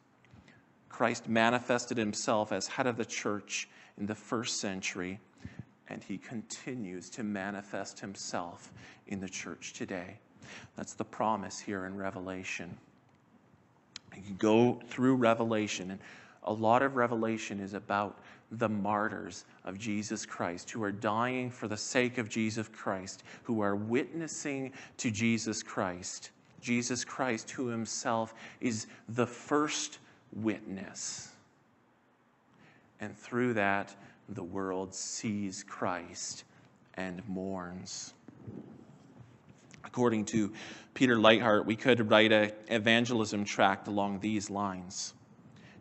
Christ 0.89 1.27
manifested 1.27 1.97
himself 1.97 2.51
as 2.51 2.67
head 2.67 2.87
of 2.87 2.97
the 2.97 3.05
church 3.05 3.67
in 3.97 4.05
the 4.05 4.15
first 4.15 4.59
century 4.59 5.19
and 5.93 6.03
he 6.03 6.17
continues 6.17 7.07
to 7.11 7.23
manifest 7.23 7.99
himself 7.99 8.73
in 9.07 9.19
the 9.19 9.29
church 9.29 9.73
today. 9.73 10.17
That's 10.75 10.95
the 10.95 11.05
promise 11.05 11.59
here 11.59 11.85
in 11.85 11.95
Revelation. 11.95 12.75
You 14.15 14.33
go 14.39 14.81
through 14.89 15.15
Revelation, 15.15 15.91
and 15.91 15.99
a 16.43 16.51
lot 16.51 16.81
of 16.81 16.95
Revelation 16.95 17.59
is 17.59 17.75
about 17.75 18.17
the 18.51 18.67
martyrs 18.67 19.45
of 19.65 19.77
Jesus 19.77 20.25
Christ 20.25 20.71
who 20.71 20.83
are 20.83 20.91
dying 20.91 21.51
for 21.51 21.67
the 21.67 21.77
sake 21.77 22.17
of 22.17 22.27
Jesus 22.27 22.67
Christ, 22.67 23.23
who 23.43 23.61
are 23.61 23.75
witnessing 23.75 24.73
to 24.97 25.11
Jesus 25.11 25.61
Christ. 25.61 26.31
Jesus 26.59 27.05
Christ, 27.05 27.51
who 27.51 27.67
himself 27.67 28.33
is 28.61 28.87
the 29.09 29.27
first 29.27 29.99
witness. 30.33 31.29
And 32.99 33.15
through 33.15 33.53
that, 33.55 33.93
the 34.29 34.43
world 34.43 34.93
sees 34.93 35.63
Christ 35.63 36.43
and 36.95 37.27
mourns. 37.27 38.13
According 39.83 40.25
to 40.25 40.51
Peter 40.93 41.17
Leithart, 41.17 41.65
we 41.65 41.75
could 41.75 42.09
write 42.09 42.31
an 42.31 42.51
evangelism 42.67 43.45
tract 43.45 43.87
along 43.87 44.19
these 44.19 44.49
lines 44.49 45.13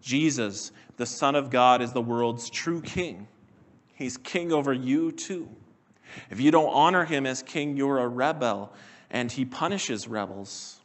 Jesus, 0.02 0.72
the 0.96 1.06
Son 1.06 1.36
of 1.36 1.48
God, 1.48 1.80
is 1.80 1.92
the 1.92 2.02
world's 2.02 2.50
true 2.50 2.82
king. 2.82 3.28
He's 3.94 4.16
king 4.16 4.52
over 4.52 4.72
you 4.72 5.12
too. 5.12 5.48
If 6.28 6.40
you 6.40 6.50
don't 6.50 6.74
honor 6.74 7.04
him 7.04 7.24
as 7.24 7.42
king, 7.42 7.76
you're 7.76 8.00
a 8.00 8.08
rebel, 8.08 8.72
and 9.10 9.30
he 9.30 9.44
punishes 9.44 10.08
rebels. 10.08 10.81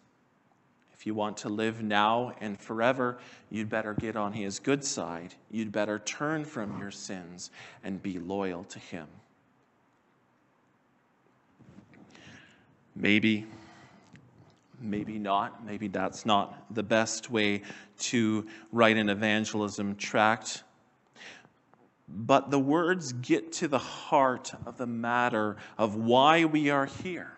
You 1.08 1.16
want 1.16 1.38
to 1.38 1.48
live 1.48 1.82
now 1.82 2.34
and 2.42 2.60
forever, 2.60 3.18
you'd 3.50 3.70
better 3.70 3.94
get 3.94 4.18
on 4.18 4.34
his 4.34 4.60
good 4.60 4.84
side. 4.84 5.34
You'd 5.50 5.72
better 5.72 6.00
turn 6.00 6.44
from 6.44 6.78
your 6.78 6.92
sins 6.92 7.50
and 7.82 8.04
be 8.04 8.20
loyal 8.20 8.66
to 8.66 8.78
him. 8.78 9.08
Maybe, 12.94 13.46
maybe 14.82 15.18
not. 15.18 15.66
Maybe 15.66 15.88
that's 15.88 16.26
not 16.26 16.66
the 16.76 16.84
best 16.84 17.32
way 17.32 17.62
to 18.00 18.46
write 18.74 18.98
an 18.98 19.08
evangelism 19.08 19.96
tract. 19.96 20.64
But 22.10 22.52
the 22.52 22.60
words 22.60 23.14
get 23.14 23.54
to 23.54 23.70
the 23.70 23.80
heart 23.80 24.52
of 24.66 24.78
the 24.78 24.88
matter 24.88 25.56
of 25.78 25.96
why 25.96 26.44
we 26.44 26.70
are 26.70 26.88
here 26.88 27.37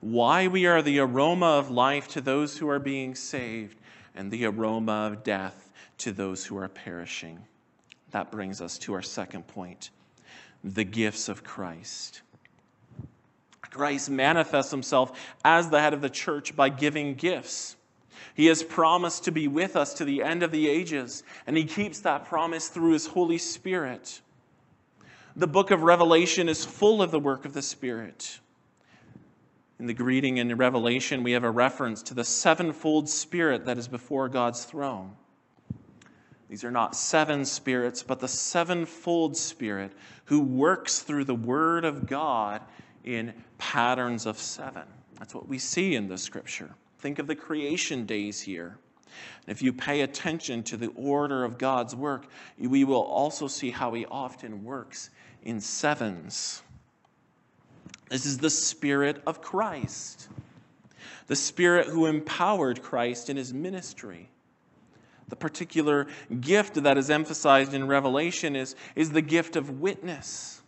why 0.00 0.48
we 0.48 0.66
are 0.66 0.82
the 0.82 0.98
aroma 0.98 1.46
of 1.46 1.70
life 1.70 2.08
to 2.08 2.20
those 2.20 2.58
who 2.58 2.68
are 2.68 2.78
being 2.78 3.14
saved 3.14 3.78
and 4.14 4.30
the 4.30 4.46
aroma 4.46 5.10
of 5.10 5.24
death 5.24 5.70
to 5.98 6.12
those 6.12 6.44
who 6.44 6.56
are 6.56 6.68
perishing. 6.68 7.38
That 8.10 8.30
brings 8.30 8.60
us 8.60 8.78
to 8.78 8.94
our 8.94 9.02
second 9.02 9.46
point 9.46 9.90
the 10.64 10.84
gifts 10.84 11.28
of 11.28 11.42
Christ. 11.42 12.22
Christ 13.72 14.10
manifests 14.10 14.70
himself 14.70 15.18
as 15.44 15.70
the 15.70 15.80
head 15.80 15.94
of 15.94 16.02
the 16.02 16.10
church 16.10 16.54
by 16.54 16.68
giving 16.68 17.14
gifts. 17.14 17.76
He 18.34 18.46
has 18.46 18.62
promised 18.62 19.24
to 19.24 19.32
be 19.32 19.48
with 19.48 19.76
us 19.76 19.94
to 19.94 20.04
the 20.04 20.22
end 20.22 20.42
of 20.42 20.50
the 20.50 20.68
ages, 20.68 21.22
and 21.46 21.56
he 21.56 21.64
keeps 21.64 22.00
that 22.00 22.26
promise 22.26 22.68
through 22.68 22.92
his 22.92 23.06
Holy 23.06 23.38
Spirit. 23.38 24.20
The 25.34 25.46
book 25.46 25.70
of 25.70 25.82
Revelation 25.82 26.48
is 26.48 26.64
full 26.64 27.02
of 27.02 27.10
the 27.10 27.18
work 27.18 27.44
of 27.44 27.54
the 27.54 27.62
Spirit. 27.62 28.38
In 29.82 29.88
the 29.88 29.94
greeting 29.94 30.36
in 30.36 30.56
Revelation, 30.56 31.24
we 31.24 31.32
have 31.32 31.42
a 31.42 31.50
reference 31.50 32.04
to 32.04 32.14
the 32.14 32.22
sevenfold 32.22 33.08
Spirit 33.08 33.64
that 33.64 33.78
is 33.78 33.88
before 33.88 34.28
God's 34.28 34.64
throne. 34.64 35.10
These 36.48 36.62
are 36.62 36.70
not 36.70 36.94
seven 36.94 37.44
spirits, 37.44 38.00
but 38.00 38.20
the 38.20 38.28
sevenfold 38.28 39.36
Spirit 39.36 39.90
who 40.26 40.38
works 40.38 41.00
through 41.00 41.24
the 41.24 41.34
Word 41.34 41.84
of 41.84 42.06
God 42.06 42.62
in 43.02 43.34
patterns 43.58 44.24
of 44.24 44.38
seven. 44.38 44.84
That's 45.18 45.34
what 45.34 45.48
we 45.48 45.58
see 45.58 45.96
in 45.96 46.06
the 46.06 46.16
Scripture. 46.16 46.70
Think 47.00 47.18
of 47.18 47.26
the 47.26 47.34
creation 47.34 48.06
days 48.06 48.40
here. 48.40 48.78
If 49.48 49.62
you 49.62 49.72
pay 49.72 50.02
attention 50.02 50.62
to 50.62 50.76
the 50.76 50.92
order 50.94 51.42
of 51.42 51.58
God's 51.58 51.96
work, 51.96 52.28
we 52.56 52.84
will 52.84 53.02
also 53.02 53.48
see 53.48 53.72
how 53.72 53.94
He 53.94 54.06
often 54.06 54.62
works 54.62 55.10
in 55.42 55.60
sevens. 55.60 56.62
This 58.12 58.26
is 58.26 58.36
the 58.36 58.50
Spirit 58.50 59.22
of 59.26 59.40
Christ, 59.40 60.28
the 61.28 61.34
Spirit 61.34 61.86
who 61.86 62.04
empowered 62.04 62.82
Christ 62.82 63.30
in 63.30 63.38
his 63.38 63.54
ministry. 63.54 64.28
The 65.28 65.36
particular 65.36 66.08
gift 66.42 66.74
that 66.82 66.98
is 66.98 67.08
emphasized 67.08 67.72
in 67.72 67.88
Revelation 67.88 68.54
is, 68.54 68.76
is 68.94 69.12
the 69.12 69.22
gift 69.22 69.56
of 69.56 69.80
witness. 69.80 70.60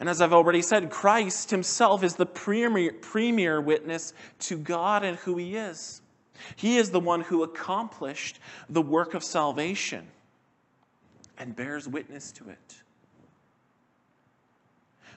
And 0.00 0.08
as 0.08 0.20
I've 0.20 0.32
already 0.32 0.60
said, 0.60 0.90
Christ 0.90 1.52
himself 1.52 2.02
is 2.02 2.16
the 2.16 2.26
premier, 2.26 2.92
premier 2.94 3.60
witness 3.60 4.12
to 4.40 4.58
God 4.58 5.04
and 5.04 5.18
who 5.18 5.36
he 5.36 5.54
is. 5.54 6.02
He 6.56 6.78
is 6.78 6.90
the 6.90 6.98
one 6.98 7.20
who 7.20 7.44
accomplished 7.44 8.40
the 8.68 8.82
work 8.82 9.14
of 9.14 9.22
salvation 9.22 10.08
and 11.38 11.54
bears 11.54 11.86
witness 11.86 12.32
to 12.32 12.48
it 12.48 12.81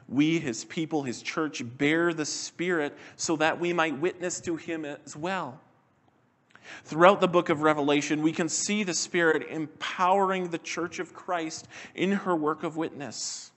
we, 0.08 0.40
his 0.40 0.66
people, 0.66 1.04
his 1.04 1.22
church, 1.22 1.64
bear 1.78 2.14
the 2.14 2.26
Spirit 2.26 2.96
so 3.16 3.36
that 3.38 3.60
we 3.60 3.74
might 3.74 4.00
witness 4.00 4.40
to 4.42 4.56
him 4.56 4.86
as 4.86 5.16
well. 5.16 5.60
Throughout 6.84 7.22
the 7.22 7.28
book 7.28 7.50
of 7.50 7.62
Revelation, 7.62 8.22
we 8.22 8.32
can 8.32 8.50
see 8.50 8.84
the 8.84 8.94
Spirit 8.94 9.48
empowering 9.50 10.50
the 10.50 10.58
church 10.58 11.00
of 11.00 11.14
Christ 11.14 11.68
in 11.94 12.12
her 12.12 12.36
work 12.36 12.64
of 12.64 12.78
witness. 12.78 13.52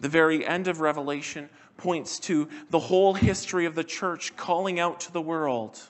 The 0.00 0.08
very 0.08 0.46
end 0.46 0.68
of 0.68 0.80
Revelation 0.80 1.48
points 1.76 2.18
to 2.20 2.48
the 2.70 2.78
whole 2.78 3.14
history 3.14 3.66
of 3.66 3.74
the 3.74 3.84
church 3.84 4.36
calling 4.36 4.80
out 4.80 5.00
to 5.00 5.12
the 5.12 5.22
world. 5.22 5.80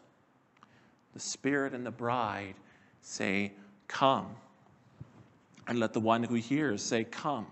The 1.15 1.21
Spirit 1.21 1.73
and 1.73 1.85
the 1.85 1.91
bride 1.91 2.55
say, 3.01 3.53
Come. 3.89 4.37
And 5.67 5.79
let 5.79 5.93
the 5.93 6.01
one 6.01 6.25
who 6.25 6.35
hears 6.35 6.83
say, 6.83 7.05
Come. 7.05 7.47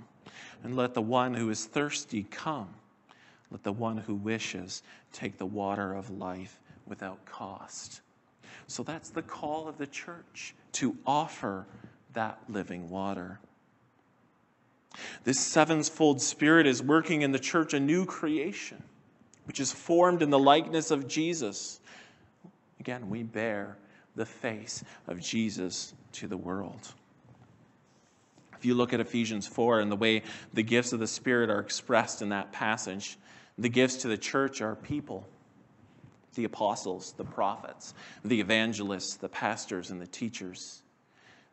And 0.63 0.77
let 0.77 0.95
the 0.95 1.03
one 1.03 1.35
who 1.35 1.51
is 1.51 1.65
thirsty 1.65 2.27
come. 2.31 2.69
Let 3.51 3.63
the 3.63 3.73
one 3.73 3.97
who 3.97 4.15
wishes 4.15 4.83
take 5.13 5.39
the 5.39 5.47
water 5.47 5.95
of 5.95 6.11
life 6.11 6.61
without 6.87 7.25
cost. 7.25 8.01
So 8.67 8.83
that's 8.83 9.11
the 9.11 9.23
call 9.23 9.69
of 9.69 9.79
the 9.79 9.87
church 9.87 10.55
to 10.73 10.97
offer 11.07 11.67
that 12.13 12.39
living 12.49 12.89
water. 12.89 13.41
This 15.25 15.39
sevenfold 15.39 16.21
Spirit 16.21 16.67
is 16.67 16.83
working 16.83 17.23
in 17.23 17.33
the 17.33 17.39
church 17.39 17.75
a 17.75 17.81
new 17.81 18.05
creation, 18.05 18.83
which 19.45 19.61
is 19.61 19.73
formed 19.73 20.23
in 20.23 20.31
the 20.31 20.39
likeness 20.39 20.91
of 20.91 21.09
Jesus. 21.09 21.81
Again, 22.81 23.09
we 23.09 23.23
bear 23.23 23.77
the 24.17 24.27
face 24.27 24.85
of 25.07 25.21
Jesus 25.21 25.95
to 26.13 26.27
the 26.27 26.37
world. 26.37 26.95
If 28.61 28.67
you 28.67 28.75
look 28.75 28.93
at 28.93 29.01
Ephesians 29.01 29.47
4 29.47 29.81
and 29.81 29.91
the 29.91 29.97
way 29.97 30.23
the 30.53 30.63
gifts 30.63 30.93
of 30.93 31.01
the 31.01 31.07
Spirit 31.07 31.49
are 31.49 31.61
expressed 31.61 32.21
in 32.21 32.29
that 32.29 32.53
passage, 32.53 33.17
the 33.57 33.71
gifts 33.71 33.97
to 34.03 34.09
the 34.09 34.19
church 34.19 34.61
are 34.61 34.77
people 34.77 35.27
the 36.35 36.45
apostles, 36.45 37.15
the 37.17 37.25
prophets, 37.25 37.95
the 38.23 38.39
evangelists, 38.39 39.17
the 39.17 39.31
pastors, 39.31 39.91
and 39.91 39.99
the 40.01 40.07
teachers. 40.07 40.83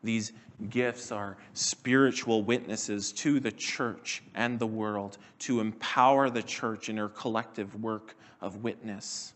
These 0.03 0.33
gifts 0.69 1.13
are 1.13 1.37
spiritual 1.53 2.43
witnesses 2.43 3.13
to 3.13 3.39
the 3.39 3.53
church 3.53 4.21
and 4.35 4.59
the 4.59 4.67
world 4.67 5.17
to 5.39 5.61
empower 5.61 6.29
the 6.29 6.43
church 6.43 6.89
in 6.89 6.97
her 6.97 7.07
collective 7.07 7.81
work 7.81 8.15
of 8.41 8.63
witness. 8.63 9.33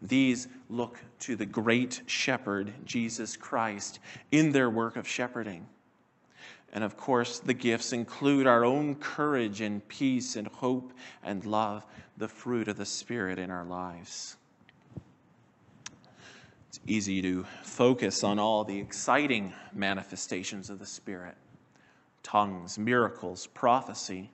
These 0.00 0.46
look 0.68 1.00
to 1.20 1.34
the 1.34 1.44
great 1.44 2.02
shepherd, 2.06 2.72
Jesus 2.84 3.36
Christ, 3.36 3.98
in 4.30 4.52
their 4.52 4.70
work 4.70 4.96
of 4.96 5.08
shepherding. 5.08 5.66
And 6.72 6.84
of 6.84 6.96
course, 6.96 7.40
the 7.40 7.54
gifts 7.54 7.92
include 7.92 8.46
our 8.46 8.64
own 8.64 8.94
courage 8.94 9.60
and 9.60 9.86
peace 9.88 10.36
and 10.36 10.46
hope 10.46 10.92
and 11.22 11.44
love, 11.44 11.84
the 12.16 12.28
fruit 12.28 12.68
of 12.68 12.76
the 12.76 12.86
Spirit 12.86 13.38
in 13.38 13.50
our 13.50 13.64
lives. 13.64 14.36
It's 16.68 16.80
easy 16.86 17.20
to 17.22 17.44
focus 17.64 18.22
on 18.22 18.38
all 18.38 18.62
the 18.62 18.78
exciting 18.78 19.52
manifestations 19.72 20.70
of 20.70 20.78
the 20.78 20.86
Spirit 20.86 21.36
tongues, 22.22 22.78
miracles, 22.78 23.46
prophecy. 23.48 24.30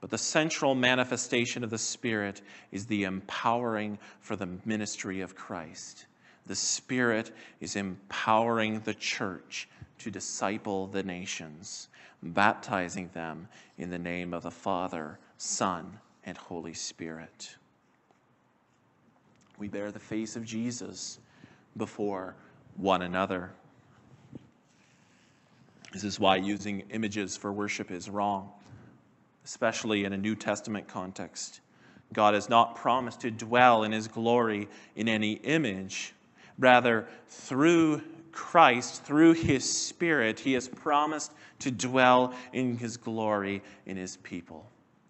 But 0.00 0.10
the 0.10 0.18
central 0.18 0.74
manifestation 0.74 1.64
of 1.64 1.70
the 1.70 1.78
Spirit 1.78 2.42
is 2.72 2.86
the 2.86 3.04
empowering 3.04 3.98
for 4.20 4.36
the 4.36 4.48
ministry 4.64 5.20
of 5.22 5.34
Christ. 5.34 6.06
The 6.46 6.54
Spirit 6.54 7.30
is 7.60 7.76
empowering 7.76 8.80
the 8.80 8.92
church 8.92 9.68
to 9.98 10.10
disciple 10.10 10.86
the 10.86 11.02
nations, 11.02 11.88
baptizing 12.22 13.10
them 13.14 13.48
in 13.78 13.90
the 13.90 13.98
name 13.98 14.34
of 14.34 14.42
the 14.42 14.50
Father, 14.50 15.18
Son, 15.38 15.98
and 16.24 16.36
Holy 16.36 16.74
Spirit. 16.74 17.56
We 19.58 19.68
bear 19.68 19.92
the 19.92 19.98
face 19.98 20.36
of 20.36 20.44
Jesus 20.44 21.18
before 21.76 22.34
one 22.76 23.02
another. 23.02 23.52
This 25.92 26.04
is 26.04 26.18
why 26.18 26.36
using 26.36 26.82
images 26.90 27.36
for 27.36 27.52
worship 27.52 27.90
is 27.92 28.10
wrong, 28.10 28.50
especially 29.44 30.04
in 30.04 30.12
a 30.12 30.16
New 30.16 30.34
Testament 30.34 30.88
context. 30.88 31.60
God 32.12 32.34
has 32.34 32.48
not 32.48 32.74
promised 32.74 33.20
to 33.20 33.30
dwell 33.30 33.84
in 33.84 33.92
his 33.92 34.08
glory 34.08 34.68
in 34.96 35.08
any 35.08 35.34
image. 35.34 36.14
Rather, 36.58 37.08
through 37.28 38.02
Christ, 38.34 39.04
through 39.04 39.34
his 39.34 39.68
Spirit, 39.68 40.40
he 40.40 40.52
has 40.54 40.68
promised 40.68 41.32
to 41.60 41.70
dwell 41.70 42.34
in 42.52 42.76
his 42.76 42.96
glory 42.96 43.62
in 43.86 43.96
his 43.96 44.16
people. 44.18 44.68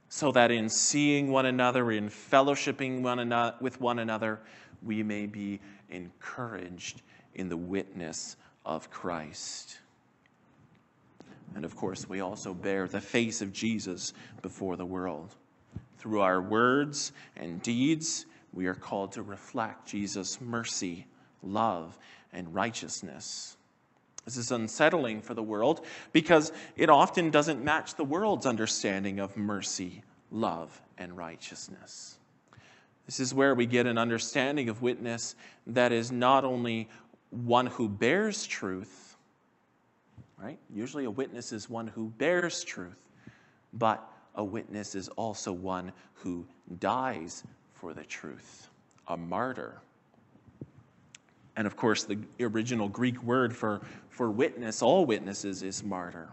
So 0.08 0.30
that 0.32 0.50
in 0.50 0.68
seeing 0.68 1.30
one 1.30 1.46
another, 1.46 1.90
in 1.90 2.08
fellowshipping 2.08 3.02
one 3.02 3.18
another, 3.18 3.56
with 3.60 3.80
one 3.80 3.98
another, 3.98 4.40
we 4.82 5.02
may 5.02 5.26
be 5.26 5.60
encouraged 5.88 7.02
in 7.34 7.48
the 7.48 7.56
witness 7.56 8.36
of 8.64 8.90
Christ. 8.90 9.78
And 11.54 11.64
of 11.64 11.74
course, 11.74 12.08
we 12.08 12.20
also 12.20 12.52
bear 12.52 12.86
the 12.86 13.00
face 13.00 13.40
of 13.40 13.52
Jesus 13.52 14.12
before 14.42 14.76
the 14.76 14.86
world. 14.86 15.34
Through 15.98 16.20
our 16.20 16.42
words 16.42 17.12
and 17.36 17.62
deeds, 17.62 18.26
we 18.52 18.66
are 18.66 18.74
called 18.74 19.12
to 19.12 19.22
reflect 19.22 19.88
Jesus' 19.88 20.40
mercy, 20.40 21.06
love, 21.42 21.98
and 22.34 22.54
righteousness. 22.54 23.56
This 24.24 24.36
is 24.36 24.50
unsettling 24.50 25.20
for 25.20 25.34
the 25.34 25.42
world 25.42 25.84
because 26.12 26.52
it 26.76 26.88
often 26.88 27.30
doesn't 27.30 27.62
match 27.62 27.94
the 27.94 28.04
world's 28.04 28.46
understanding 28.46 29.20
of 29.20 29.36
mercy, 29.36 30.02
love, 30.30 30.80
and 30.96 31.16
righteousness. 31.16 32.18
This 33.06 33.20
is 33.20 33.34
where 33.34 33.54
we 33.54 33.66
get 33.66 33.86
an 33.86 33.98
understanding 33.98 34.70
of 34.70 34.80
witness 34.80 35.36
that 35.66 35.92
is 35.92 36.10
not 36.10 36.44
only 36.44 36.88
one 37.30 37.66
who 37.66 37.88
bears 37.88 38.46
truth, 38.46 39.16
right? 40.38 40.58
Usually 40.72 41.04
a 41.04 41.10
witness 41.10 41.52
is 41.52 41.68
one 41.68 41.86
who 41.86 42.08
bears 42.16 42.64
truth, 42.64 43.10
but 43.74 44.10
a 44.34 44.44
witness 44.44 44.94
is 44.94 45.08
also 45.10 45.52
one 45.52 45.92
who 46.14 46.46
dies 46.78 47.44
for 47.74 47.92
the 47.92 48.04
truth, 48.04 48.68
a 49.08 49.16
martyr. 49.16 49.82
And 51.56 51.66
of 51.66 51.76
course, 51.76 52.04
the 52.04 52.18
original 52.40 52.88
Greek 52.88 53.22
word 53.22 53.54
for, 53.54 53.80
for 54.08 54.30
witness, 54.30 54.82
all 54.82 55.06
witnesses, 55.06 55.62
is 55.62 55.84
martyr. 55.84 56.32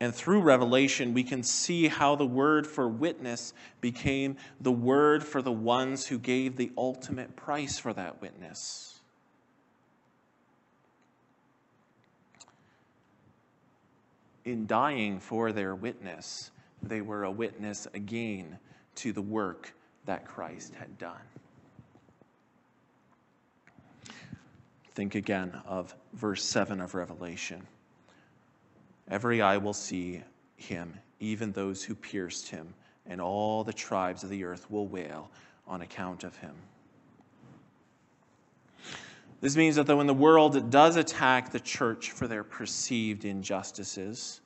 And 0.00 0.14
through 0.14 0.42
Revelation, 0.42 1.14
we 1.14 1.22
can 1.22 1.42
see 1.42 1.88
how 1.88 2.16
the 2.16 2.26
word 2.26 2.66
for 2.66 2.88
witness 2.88 3.54
became 3.80 4.36
the 4.60 4.72
word 4.72 5.22
for 5.22 5.40
the 5.40 5.52
ones 5.52 6.06
who 6.06 6.18
gave 6.18 6.56
the 6.56 6.72
ultimate 6.76 7.36
price 7.36 7.78
for 7.78 7.92
that 7.92 8.20
witness. 8.20 9.00
In 14.44 14.66
dying 14.66 15.20
for 15.20 15.52
their 15.52 15.74
witness, 15.74 16.50
they 16.82 17.00
were 17.00 17.24
a 17.24 17.30
witness 17.30 17.86
again 17.94 18.58
to 18.96 19.12
the 19.12 19.22
work 19.22 19.72
that 20.04 20.26
Christ 20.26 20.74
had 20.74 20.98
done. 20.98 21.22
Think 24.94 25.14
again 25.16 25.60
of 25.66 25.94
verse 26.12 26.44
7 26.44 26.80
of 26.80 26.94
Revelation. 26.94 27.66
Every 29.08 29.42
eye 29.42 29.56
will 29.56 29.72
see 29.72 30.22
him, 30.56 30.94
even 31.20 31.52
those 31.52 31.82
who 31.82 31.94
pierced 31.94 32.48
him, 32.48 32.72
and 33.06 33.20
all 33.20 33.64
the 33.64 33.72
tribes 33.72 34.22
of 34.22 34.30
the 34.30 34.44
earth 34.44 34.70
will 34.70 34.86
wail 34.86 35.30
on 35.66 35.82
account 35.82 36.24
of 36.24 36.36
him. 36.36 36.54
This 39.40 39.56
means 39.56 39.76
that 39.76 39.86
though 39.86 39.96
when 39.96 40.06
the 40.06 40.14
world 40.14 40.70
does 40.70 40.96
attack 40.96 41.50
the 41.50 41.60
church 41.60 42.12
for 42.12 42.26
their 42.26 42.44
perceived 42.44 43.24
injustices, 43.24 44.40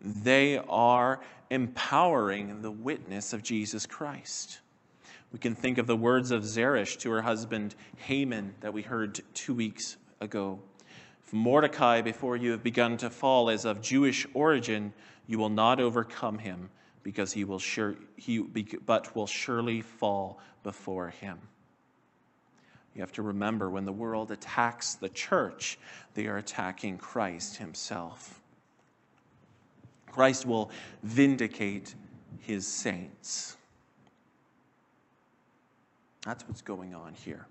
they 0.00 0.58
are 0.68 1.20
empowering 1.50 2.60
the 2.60 2.70
witness 2.70 3.32
of 3.32 3.42
Jesus 3.42 3.86
Christ. 3.86 4.61
We 5.32 5.38
can 5.38 5.54
think 5.54 5.78
of 5.78 5.86
the 5.86 5.96
words 5.96 6.30
of 6.30 6.44
Zeresh 6.44 6.98
to 6.98 7.10
her 7.10 7.22
husband 7.22 7.74
Haman 7.96 8.54
that 8.60 8.72
we 8.72 8.82
heard 8.82 9.20
two 9.32 9.54
weeks 9.54 9.96
ago. 10.20 10.60
Mordecai, 11.32 12.02
before 12.02 12.36
you 12.36 12.50
have 12.50 12.62
begun 12.62 12.98
to 12.98 13.08
fall, 13.08 13.48
is 13.48 13.64
of 13.64 13.80
Jewish 13.80 14.26
origin, 14.34 14.92
you 15.26 15.38
will 15.38 15.48
not 15.48 15.80
overcome 15.80 16.36
him, 16.38 16.68
because 17.02 17.32
he 17.32 17.44
will 17.44 17.58
sure, 17.58 17.96
he, 18.16 18.40
but 18.40 19.16
will 19.16 19.26
surely 19.26 19.80
fall 19.80 20.38
before 20.62 21.08
him. 21.08 21.38
You 22.94 23.00
have 23.00 23.12
to 23.12 23.22
remember 23.22 23.70
when 23.70 23.86
the 23.86 23.92
world 23.92 24.30
attacks 24.30 24.94
the 24.94 25.08
church, 25.08 25.78
they 26.12 26.26
are 26.26 26.36
attacking 26.36 26.98
Christ 26.98 27.56
himself. 27.56 28.42
Christ 30.10 30.44
will 30.44 30.70
vindicate 31.02 31.94
his 32.40 32.66
saints. 32.66 33.56
That's 36.24 36.46
what's 36.46 36.62
going 36.62 36.94
on 36.94 37.14
here. 37.14 37.46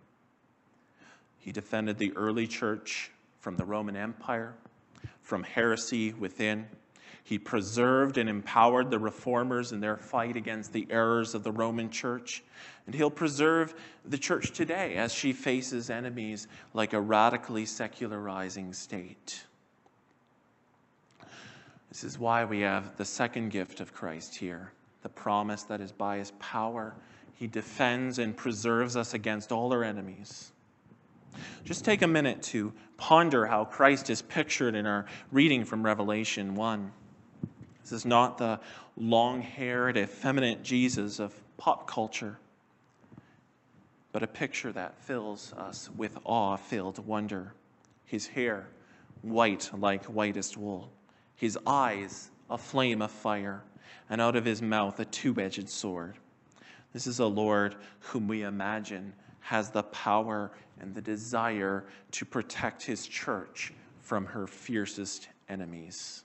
He 1.40 1.52
defended 1.52 1.98
the 1.98 2.14
early 2.16 2.48
church 2.48 3.12
from 3.40 3.58
the 3.58 3.66
Roman 3.66 3.96
Empire, 3.96 4.54
from 5.22 5.44
heresy 5.44 6.14
within. 6.14 6.68
He 7.24 7.38
preserved 7.38 8.18
and 8.18 8.30
empowered 8.30 8.92
the 8.92 9.00
reformers 9.00 9.72
in 9.72 9.80
their 9.80 9.98
fight 9.98 10.36
against 10.36 10.74
the 10.74 10.88
errors 10.90 11.36
of 11.36 11.44
the 11.44 11.52
Roman 11.52 11.90
church. 11.90 12.44
And 12.86 12.96
he'll 12.96 13.12
preserve 13.12 13.74
the 14.06 14.18
church 14.18 14.52
today 14.52 14.96
as 14.96 15.14
she 15.14 15.34
faces 15.34 15.90
enemies 15.90 16.48
like 16.74 16.94
a 16.94 17.02
radically 17.02 17.66
secularizing 17.66 18.74
state. 18.74 19.46
This 21.90 22.04
is 22.04 22.18
why 22.18 22.46
we 22.46 22.62
have 22.62 22.96
the 22.98 23.06
second 23.06 23.50
gift 23.50 23.82
of 23.82 23.94
Christ 23.94 24.36
here 24.36 24.72
the 25.02 25.10
promise 25.10 25.64
that 25.64 25.82
is 25.82 25.92
by 25.92 26.18
his 26.18 26.32
power, 26.40 26.94
he 27.41 27.47
defends 27.47 28.19
and 28.19 28.38
preserves 28.38 28.95
us 28.95 29.15
against 29.15 29.51
all 29.51 29.73
our 29.73 29.84
enemies. 29.84 30.51
Just 31.63 31.84
take 31.84 32.04
a 32.04 32.08
minute 32.08 32.43
to 32.43 32.71
ponder 32.97 33.47
how 33.47 33.65
Christ 33.65 34.12
is 34.12 34.21
pictured 34.21 34.75
in 34.75 34.86
our 34.86 35.08
reading 35.32 35.65
from 35.65 35.84
Revelation 35.84 36.54
1. 36.54 36.91
This 37.82 37.93
is 37.93 38.06
not 38.06 38.38
the 38.38 38.60
long 38.95 39.41
haired, 39.41 39.97
effeminate 39.97 40.62
Jesus 40.62 41.17
of 41.17 41.34
pop 41.58 41.88
culture, 41.88 42.38
but 44.12 44.21
a 44.21 44.27
picture 44.27 44.71
that 44.73 44.99
fills 44.99 45.51
us 45.54 45.89
with 45.97 46.19
awe 46.23 46.58
filled 46.58 47.04
wonder. 47.08 47.56
His 48.06 48.27
hair, 48.27 48.67
white 49.23 49.71
like 49.75 50.06
whitest 50.06 50.58
wool, 50.58 50.91
his 51.38 51.58
eyes, 51.65 52.30
a 52.51 52.58
flame 52.60 53.01
of 53.01 53.10
fire, 53.10 53.63
and 54.12 54.21
out 54.21 54.36
of 54.36 54.45
his 54.45 54.62
mouth 54.62 54.99
a 54.99 55.06
two 55.06 55.34
edged 55.39 55.67
sword. 55.67 56.19
This 56.93 57.08
is 57.08 57.19
a 57.19 57.25
Lord 57.25 57.75
whom 57.99 58.27
we 58.27 58.43
imagine 58.43 59.13
has 59.39 59.71
the 59.71 59.84
power 59.84 60.51
and 60.80 60.93
the 60.93 61.01
desire 61.01 61.86
to 62.12 62.25
protect 62.25 62.84
his 62.84 63.08
church 63.08 63.73
from 64.01 64.25
her 64.25 64.47
fiercest 64.47 65.30
enemies. 65.49 66.23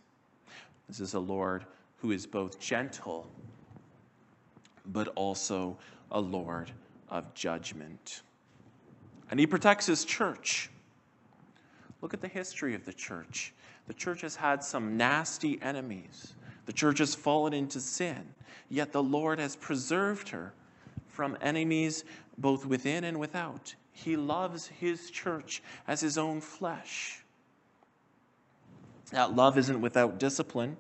This 0.89 1.01
is 1.01 1.15
a 1.15 1.21
Lord 1.21 1.65
who 1.99 2.13
is 2.13 2.27
both 2.27 2.61
gentle, 2.61 3.29
but 4.87 5.09
also 5.15 5.77
a 6.11 6.21
Lord 6.21 6.71
of 7.09 7.33
judgment. 7.35 8.23
And 9.31 9.41
he 9.41 9.47
protects 9.47 9.87
his 9.87 10.05
church. 10.05 10.71
Look 12.03 12.15
at 12.15 12.21
the 12.21 12.29
history 12.29 12.75
of 12.75 12.85
the 12.85 12.93
church. 12.93 13.53
The 13.89 13.95
church 13.95 14.21
has 14.21 14.37
had 14.37 14.63
some 14.63 14.97
nasty 14.97 15.61
enemies. 15.63 16.35
The 16.67 16.73
church 16.73 16.99
has 16.99 17.15
fallen 17.15 17.53
into 17.53 17.81
sin, 17.81 18.35
yet 18.69 18.93
the 18.93 19.03
Lord 19.03 19.39
has 19.39 19.57
preserved 19.57 20.31
her 20.31 20.53
from 21.09 21.37
enemies 21.41 22.05
both 22.39 22.67
within 22.67 23.05
and 23.05 23.19
without. 23.19 23.75
He 23.93 24.17
loves 24.17 24.67
his 24.67 25.11
church 25.11 25.63
as 25.89 26.01
his 26.01 26.19
own 26.19 26.41
flesh. 26.41 27.25
That 29.13 29.35
love 29.35 29.57
isn't 29.57 29.81
without 29.81 30.19
discipline. 30.19 30.77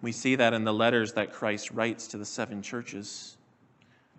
We 0.00 0.12
see 0.12 0.36
that 0.36 0.54
in 0.54 0.64
the 0.64 0.72
letters 0.72 1.14
that 1.14 1.32
Christ 1.32 1.70
writes 1.72 2.06
to 2.08 2.18
the 2.18 2.24
seven 2.24 2.62
churches. 2.62 3.36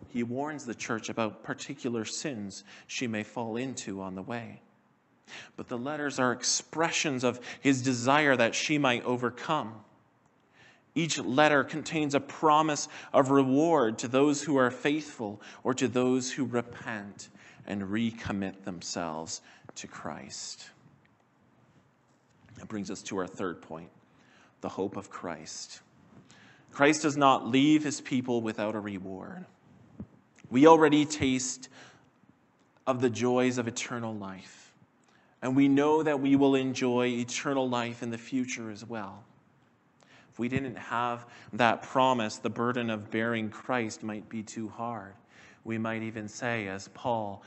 He 0.09 0.23
warns 0.23 0.65
the 0.65 0.75
church 0.75 1.09
about 1.09 1.43
particular 1.43 2.03
sins 2.03 2.63
she 2.87 3.07
may 3.07 3.23
fall 3.23 3.55
into 3.55 4.01
on 4.01 4.15
the 4.15 4.21
way. 4.21 4.61
But 5.55 5.67
the 5.67 5.77
letters 5.77 6.19
are 6.19 6.31
expressions 6.31 7.23
of 7.23 7.39
his 7.61 7.81
desire 7.81 8.35
that 8.35 8.55
she 8.55 8.77
might 8.77 9.05
overcome. 9.05 9.75
Each 10.95 11.19
letter 11.19 11.63
contains 11.63 12.15
a 12.15 12.19
promise 12.19 12.87
of 13.13 13.31
reward 13.31 13.99
to 13.99 14.07
those 14.07 14.41
who 14.41 14.57
are 14.57 14.71
faithful 14.71 15.41
or 15.63 15.73
to 15.75 15.87
those 15.87 16.31
who 16.31 16.45
repent 16.45 17.29
and 17.67 17.83
recommit 17.83 18.63
themselves 18.63 19.41
to 19.75 19.87
Christ. 19.87 20.69
That 22.55 22.67
brings 22.67 22.91
us 22.91 23.01
to 23.03 23.17
our 23.17 23.27
third 23.27 23.61
point 23.61 23.89
the 24.61 24.69
hope 24.69 24.97
of 24.97 25.09
Christ. 25.09 25.81
Christ 26.71 27.03
does 27.03 27.15
not 27.15 27.47
leave 27.47 27.83
his 27.83 28.01
people 28.01 28.41
without 28.41 28.75
a 28.75 28.79
reward. 28.79 29.45
We 30.49 30.67
already 30.67 31.05
taste 31.05 31.69
of 32.85 33.01
the 33.01 33.09
joys 33.09 33.57
of 33.57 33.67
eternal 33.67 34.15
life, 34.15 34.73
and 35.41 35.55
we 35.55 35.67
know 35.67 36.03
that 36.03 36.19
we 36.19 36.35
will 36.35 36.55
enjoy 36.55 37.07
eternal 37.07 37.69
life 37.69 38.01
in 38.03 38.09
the 38.09 38.17
future 38.17 38.71
as 38.71 38.83
well. 38.83 39.23
We 40.39 40.47
didn't 40.47 40.77
have 40.77 41.25
that 41.53 41.81
promise, 41.81 42.37
the 42.37 42.49
burden 42.49 42.89
of 42.89 43.11
bearing 43.11 43.49
Christ 43.49 44.03
might 44.03 44.29
be 44.29 44.41
too 44.41 44.69
hard. 44.69 45.13
We 45.65 45.77
might 45.77 46.01
even 46.01 46.29
say, 46.29 46.69
as 46.69 46.87
Paul, 46.93 47.43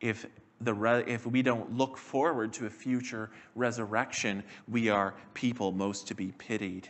if 0.00 0.24
the 0.60 0.72
re- 0.72 1.04
if 1.06 1.26
we 1.26 1.42
don't 1.42 1.76
look 1.76 1.98
forward 1.98 2.52
to 2.54 2.66
a 2.66 2.70
future 2.70 3.30
resurrection, 3.56 4.44
we 4.68 4.88
are 4.88 5.14
people 5.34 5.72
most 5.72 6.06
to 6.08 6.14
be 6.14 6.32
pitied. 6.38 6.88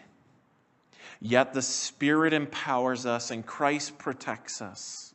Yet 1.18 1.54
the 1.54 1.62
Spirit 1.62 2.34
empowers 2.34 3.06
us 3.06 3.30
and 3.30 3.44
Christ 3.44 3.96
protects 3.96 4.60
us. 4.60 5.14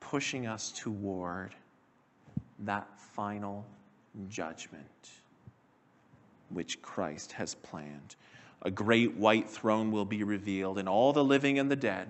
Pushing 0.00 0.46
us 0.46 0.72
toward 0.72 1.54
that 2.60 2.88
final 2.98 3.66
judgment 4.28 5.10
which 6.50 6.82
Christ 6.82 7.32
has 7.32 7.54
planned. 7.54 8.16
A 8.62 8.70
great 8.70 9.16
white 9.16 9.48
throne 9.48 9.90
will 9.90 10.04
be 10.04 10.22
revealed, 10.22 10.78
and 10.78 10.88
all 10.88 11.12
the 11.12 11.24
living 11.24 11.58
and 11.58 11.70
the 11.70 11.76
dead 11.76 12.08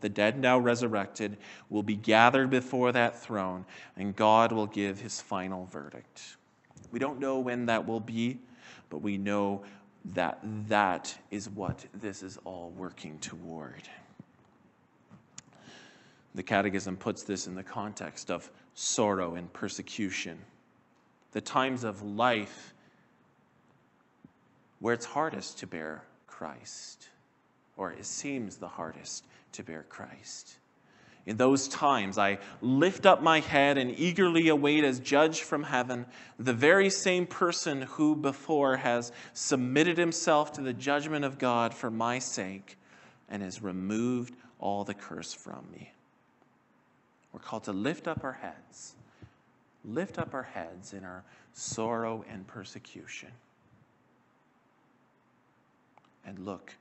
the 0.00 0.08
dead 0.08 0.38
now 0.38 0.58
resurrected, 0.58 1.36
will 1.68 1.82
be 1.82 1.96
gathered 1.96 2.50
before 2.50 2.92
that 2.92 3.18
throne, 3.18 3.64
and 3.96 4.16
God 4.16 4.52
will 4.52 4.66
give 4.66 5.00
his 5.00 5.20
final 5.20 5.66
verdict. 5.66 6.36
We 6.90 6.98
don't 6.98 7.20
know 7.20 7.38
when 7.38 7.66
that 7.66 7.86
will 7.86 8.00
be, 8.00 8.40
but 8.88 8.98
we 8.98 9.16
know 9.16 9.62
that 10.06 10.38
that 10.68 11.16
is 11.30 11.48
what 11.50 11.84
this 11.94 12.22
is 12.22 12.38
all 12.44 12.70
working 12.76 13.18
toward. 13.18 13.88
The 16.34 16.42
Catechism 16.42 16.96
puts 16.96 17.22
this 17.22 17.46
in 17.46 17.54
the 17.54 17.62
context 17.62 18.30
of 18.30 18.50
sorrow 18.74 19.34
and 19.34 19.52
persecution, 19.52 20.38
the 21.32 21.40
times 21.40 21.84
of 21.84 22.02
life 22.02 22.74
where 24.80 24.94
it's 24.94 25.06
hardest 25.06 25.58
to 25.58 25.66
bear 25.66 26.04
Christ, 26.26 27.08
or 27.76 27.92
it 27.92 28.04
seems 28.04 28.56
the 28.56 28.68
hardest 28.68 29.26
to 29.52 29.62
bear 29.62 29.84
Christ. 29.88 30.56
In 31.26 31.36
those 31.36 31.68
times, 31.68 32.16
I 32.16 32.38
lift 32.62 33.04
up 33.04 33.22
my 33.22 33.40
head 33.40 33.76
and 33.76 33.96
eagerly 33.98 34.48
await 34.48 34.84
as 34.84 34.98
judge 34.98 35.42
from 35.42 35.64
heaven 35.64 36.06
the 36.38 36.54
very 36.54 36.88
same 36.88 37.26
person 37.26 37.82
who 37.82 38.16
before 38.16 38.78
has 38.78 39.12
submitted 39.34 39.98
himself 39.98 40.52
to 40.54 40.62
the 40.62 40.72
judgment 40.72 41.24
of 41.24 41.38
God 41.38 41.74
for 41.74 41.90
my 41.90 42.18
sake 42.18 42.78
and 43.28 43.42
has 43.42 43.62
removed 43.62 44.34
all 44.58 44.82
the 44.84 44.94
curse 44.94 45.32
from 45.32 45.66
me. 45.70 45.92
We're 47.32 47.40
called 47.40 47.64
to 47.64 47.72
lift 47.72 48.08
up 48.08 48.24
our 48.24 48.32
heads, 48.32 48.94
lift 49.84 50.18
up 50.18 50.34
our 50.34 50.42
heads 50.42 50.92
in 50.92 51.04
our 51.04 51.24
sorrow 51.52 52.24
and 52.30 52.46
persecution, 52.46 53.30
and 56.26 56.38
look 56.40 56.74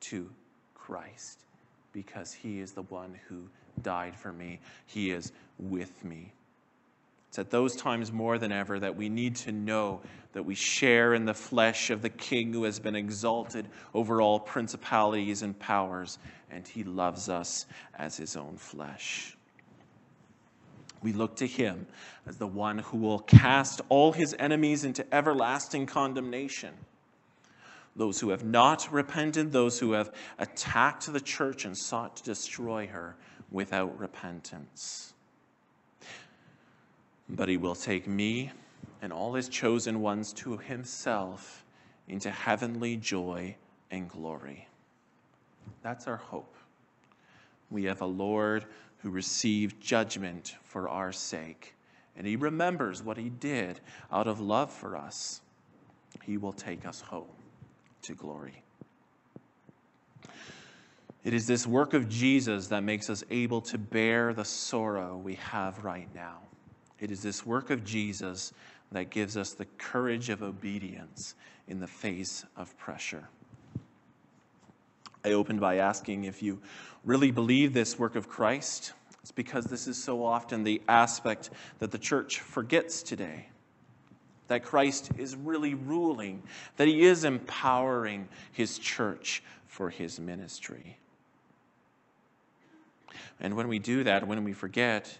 to 0.00 0.28
Christ 0.74 1.40
because 1.92 2.32
he 2.32 2.60
is 2.60 2.72
the 2.72 2.82
one 2.82 3.18
who 3.28 3.42
died 3.82 4.16
for 4.16 4.32
me. 4.32 4.60
He 4.86 5.10
is 5.10 5.32
with 5.58 6.04
me. 6.04 6.32
It's 7.28 7.38
at 7.38 7.50
those 7.50 7.76
times 7.76 8.10
more 8.10 8.38
than 8.38 8.50
ever 8.50 8.80
that 8.80 8.96
we 8.96 9.08
need 9.08 9.36
to 9.36 9.52
know 9.52 10.00
that 10.32 10.42
we 10.42 10.56
share 10.56 11.14
in 11.14 11.24
the 11.24 11.34
flesh 11.34 11.90
of 11.90 12.02
the 12.02 12.08
King 12.08 12.52
who 12.52 12.64
has 12.64 12.80
been 12.80 12.96
exalted 12.96 13.68
over 13.94 14.20
all 14.20 14.40
principalities 14.40 15.42
and 15.42 15.56
powers, 15.58 16.18
and 16.50 16.66
he 16.66 16.82
loves 16.82 17.28
us 17.28 17.66
as 17.96 18.16
his 18.16 18.36
own 18.36 18.56
flesh. 18.56 19.36
We 21.02 21.12
look 21.12 21.36
to 21.36 21.46
him 21.46 21.86
as 22.26 22.36
the 22.36 22.46
one 22.46 22.78
who 22.78 22.98
will 22.98 23.20
cast 23.20 23.80
all 23.88 24.12
his 24.12 24.34
enemies 24.38 24.84
into 24.84 25.06
everlasting 25.14 25.86
condemnation 25.86 26.74
those 27.96 28.20
who 28.20 28.30
have 28.30 28.44
not 28.44 28.90
repented, 28.92 29.52
those 29.52 29.78
who 29.78 29.92
have 29.92 30.12
attacked 30.38 31.12
the 31.12 31.20
church 31.20 31.64
and 31.64 31.76
sought 31.76 32.16
to 32.16 32.22
destroy 32.22 32.86
her 32.86 33.16
without 33.50 33.98
repentance. 33.98 35.12
But 37.28 37.48
he 37.48 37.56
will 37.56 37.74
take 37.74 38.06
me 38.06 38.52
and 39.02 39.12
all 39.12 39.34
his 39.34 39.48
chosen 39.48 40.00
ones 40.00 40.32
to 40.34 40.56
himself 40.56 41.64
into 42.08 42.30
heavenly 42.30 42.96
joy 42.96 43.56
and 43.90 44.08
glory. 44.08 44.68
That's 45.82 46.06
our 46.06 46.16
hope. 46.16 46.54
We 47.70 47.84
have 47.84 48.00
a 48.00 48.06
Lord 48.06 48.66
who 48.98 49.10
received 49.10 49.80
judgment 49.80 50.56
for 50.62 50.88
our 50.88 51.12
sake, 51.12 51.74
and 52.16 52.26
he 52.26 52.36
remembers 52.36 53.02
what 53.02 53.16
he 53.16 53.30
did 53.30 53.80
out 54.12 54.26
of 54.26 54.40
love 54.40 54.72
for 54.72 54.96
us. 54.96 55.40
He 56.22 56.36
will 56.36 56.52
take 56.52 56.86
us 56.86 57.00
home 57.00 57.26
to 58.02 58.14
glory. 58.14 58.62
It 61.22 61.34
is 61.34 61.46
this 61.46 61.66
work 61.66 61.92
of 61.92 62.08
Jesus 62.08 62.66
that 62.68 62.82
makes 62.82 63.10
us 63.10 63.22
able 63.30 63.60
to 63.62 63.78
bear 63.78 64.32
the 64.32 64.44
sorrow 64.44 65.16
we 65.18 65.34
have 65.34 65.84
right 65.84 66.08
now. 66.14 66.38
It 66.98 67.10
is 67.10 67.22
this 67.22 67.44
work 67.44 67.70
of 67.70 67.84
Jesus 67.84 68.52
that 68.92 69.10
gives 69.10 69.36
us 69.36 69.52
the 69.52 69.66
courage 69.78 70.30
of 70.30 70.42
obedience 70.42 71.34
in 71.68 71.78
the 71.78 71.86
face 71.86 72.44
of 72.56 72.76
pressure. 72.78 73.28
I 75.24 75.32
opened 75.32 75.60
by 75.60 75.76
asking 75.76 76.24
if 76.24 76.42
you 76.42 76.60
really 77.04 77.30
believe 77.30 77.72
this 77.72 77.98
work 77.98 78.16
of 78.16 78.28
Christ. 78.28 78.92
It's 79.22 79.32
because 79.32 79.66
this 79.66 79.86
is 79.86 80.02
so 80.02 80.24
often 80.24 80.64
the 80.64 80.80
aspect 80.88 81.50
that 81.78 81.90
the 81.90 81.98
church 81.98 82.40
forgets 82.40 83.02
today. 83.02 83.48
That 84.48 84.64
Christ 84.64 85.10
is 85.18 85.36
really 85.36 85.74
ruling, 85.74 86.42
that 86.76 86.88
he 86.88 87.02
is 87.02 87.24
empowering 87.24 88.28
his 88.52 88.78
church 88.78 89.42
for 89.66 89.90
his 89.90 90.18
ministry. 90.18 90.98
And 93.38 93.56
when 93.56 93.68
we 93.68 93.78
do 93.78 94.04
that, 94.04 94.26
when 94.26 94.42
we 94.42 94.52
forget, 94.52 95.16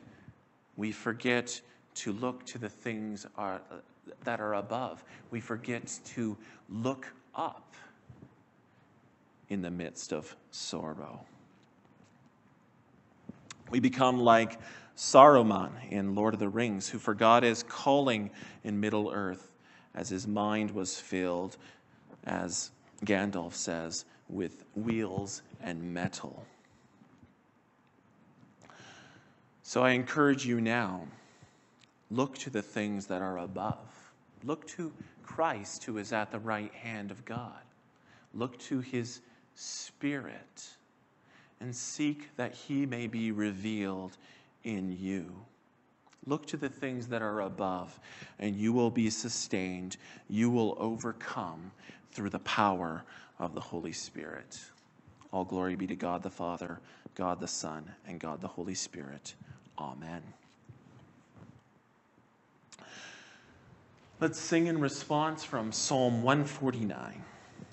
we 0.77 0.93
forget 0.93 1.61
to 1.97 2.13
look 2.13 2.45
to 2.47 2.59
the 2.59 2.69
things 2.69 3.27
are, 3.37 3.61
that 4.25 4.41
are 4.41 4.55
above. 4.55 5.05
We 5.31 5.41
forget 5.41 5.99
to 6.07 6.37
look 6.69 7.07
up 7.35 7.75
in 9.51 9.61
the 9.61 9.71
midst 9.71 10.13
of 10.13 10.35
sorrow. 10.51 11.21
We 13.71 13.81
become 13.81 14.21
like 14.21 14.59
Saruman 14.97 15.71
in 15.91 16.15
Lord 16.15 16.35
of 16.35 16.41
the 16.41 16.49
Rings, 16.49 16.89
who 16.89 16.99
forgot 16.99 17.43
his 17.43 17.63
calling 17.63 18.31
in 18.65 18.81
Middle 18.81 19.11
Earth 19.13 19.51
as 19.95 20.09
his 20.09 20.27
mind 20.27 20.71
was 20.71 20.99
filled, 20.99 21.57
as 22.25 22.71
Gandalf 23.05 23.55
says, 23.55 24.05
with 24.29 24.65
wheels 24.75 25.43
and 25.61 25.95
metal. 25.95 26.45
So 29.63 29.83
I 29.83 29.91
encourage 29.91 30.47
you 30.47 30.61
now 30.61 31.07
look 32.11 32.37
to 32.39 32.51
the 32.51 32.63
things 32.63 33.07
that 33.07 33.23
are 33.23 33.39
above. 33.39 34.13
Look 34.45 34.67
to 34.69 34.93
Christ, 35.23 35.85
who 35.85 35.99
is 35.99 36.13
at 36.13 36.31
the 36.33 36.41
right 36.41 36.73
hand 36.75 37.11
of 37.11 37.25
God. 37.25 37.61
Look 38.35 38.59
to 38.61 38.81
his 38.81 39.21
Spirit 39.61 40.71
and 41.61 41.77
seek 41.77 42.35
that 42.37 42.55
he 42.55 42.87
may 42.87 43.07
be 43.07 43.31
revealed 43.31 44.17
in 44.65 44.97
you. 44.99 45.31
Look 46.27 46.47
to 46.47 46.57
the 46.57 46.71
things 46.71 47.09
that 47.09 47.21
are 47.21 47.43
above, 47.43 48.01
and 48.39 48.57
you 48.57 48.73
will 48.73 48.91
be 48.91 49.11
sustained. 49.11 49.99
You 50.29 50.51
will 50.51 50.77
overcome 50.79 51.73
through 52.13 52.31
the 52.31 52.39
power 52.41 53.05
of 53.39 53.55
the 53.55 53.61
Holy 53.61 53.93
Spirit. 53.93 54.59
All 55.31 55.45
glory 55.45 55.77
be 55.77 55.87
to 55.87 55.97
God 55.97 56.23
the 56.23 56.31
Father, 56.31 56.81
God 57.15 57.39
the 57.39 57.49
Son, 57.49 57.85
and 58.07 58.19
God 58.19 58.41
the 58.41 58.49
Holy 58.49 58.75
Spirit. 58.75 59.35
Amen. 59.79 60.23
Let's 64.21 64.39
sing 64.39 64.69
in 64.69 64.81
response 64.81 65.45
from 65.45 65.71
Psalm 65.71 66.23
149. 66.23 67.25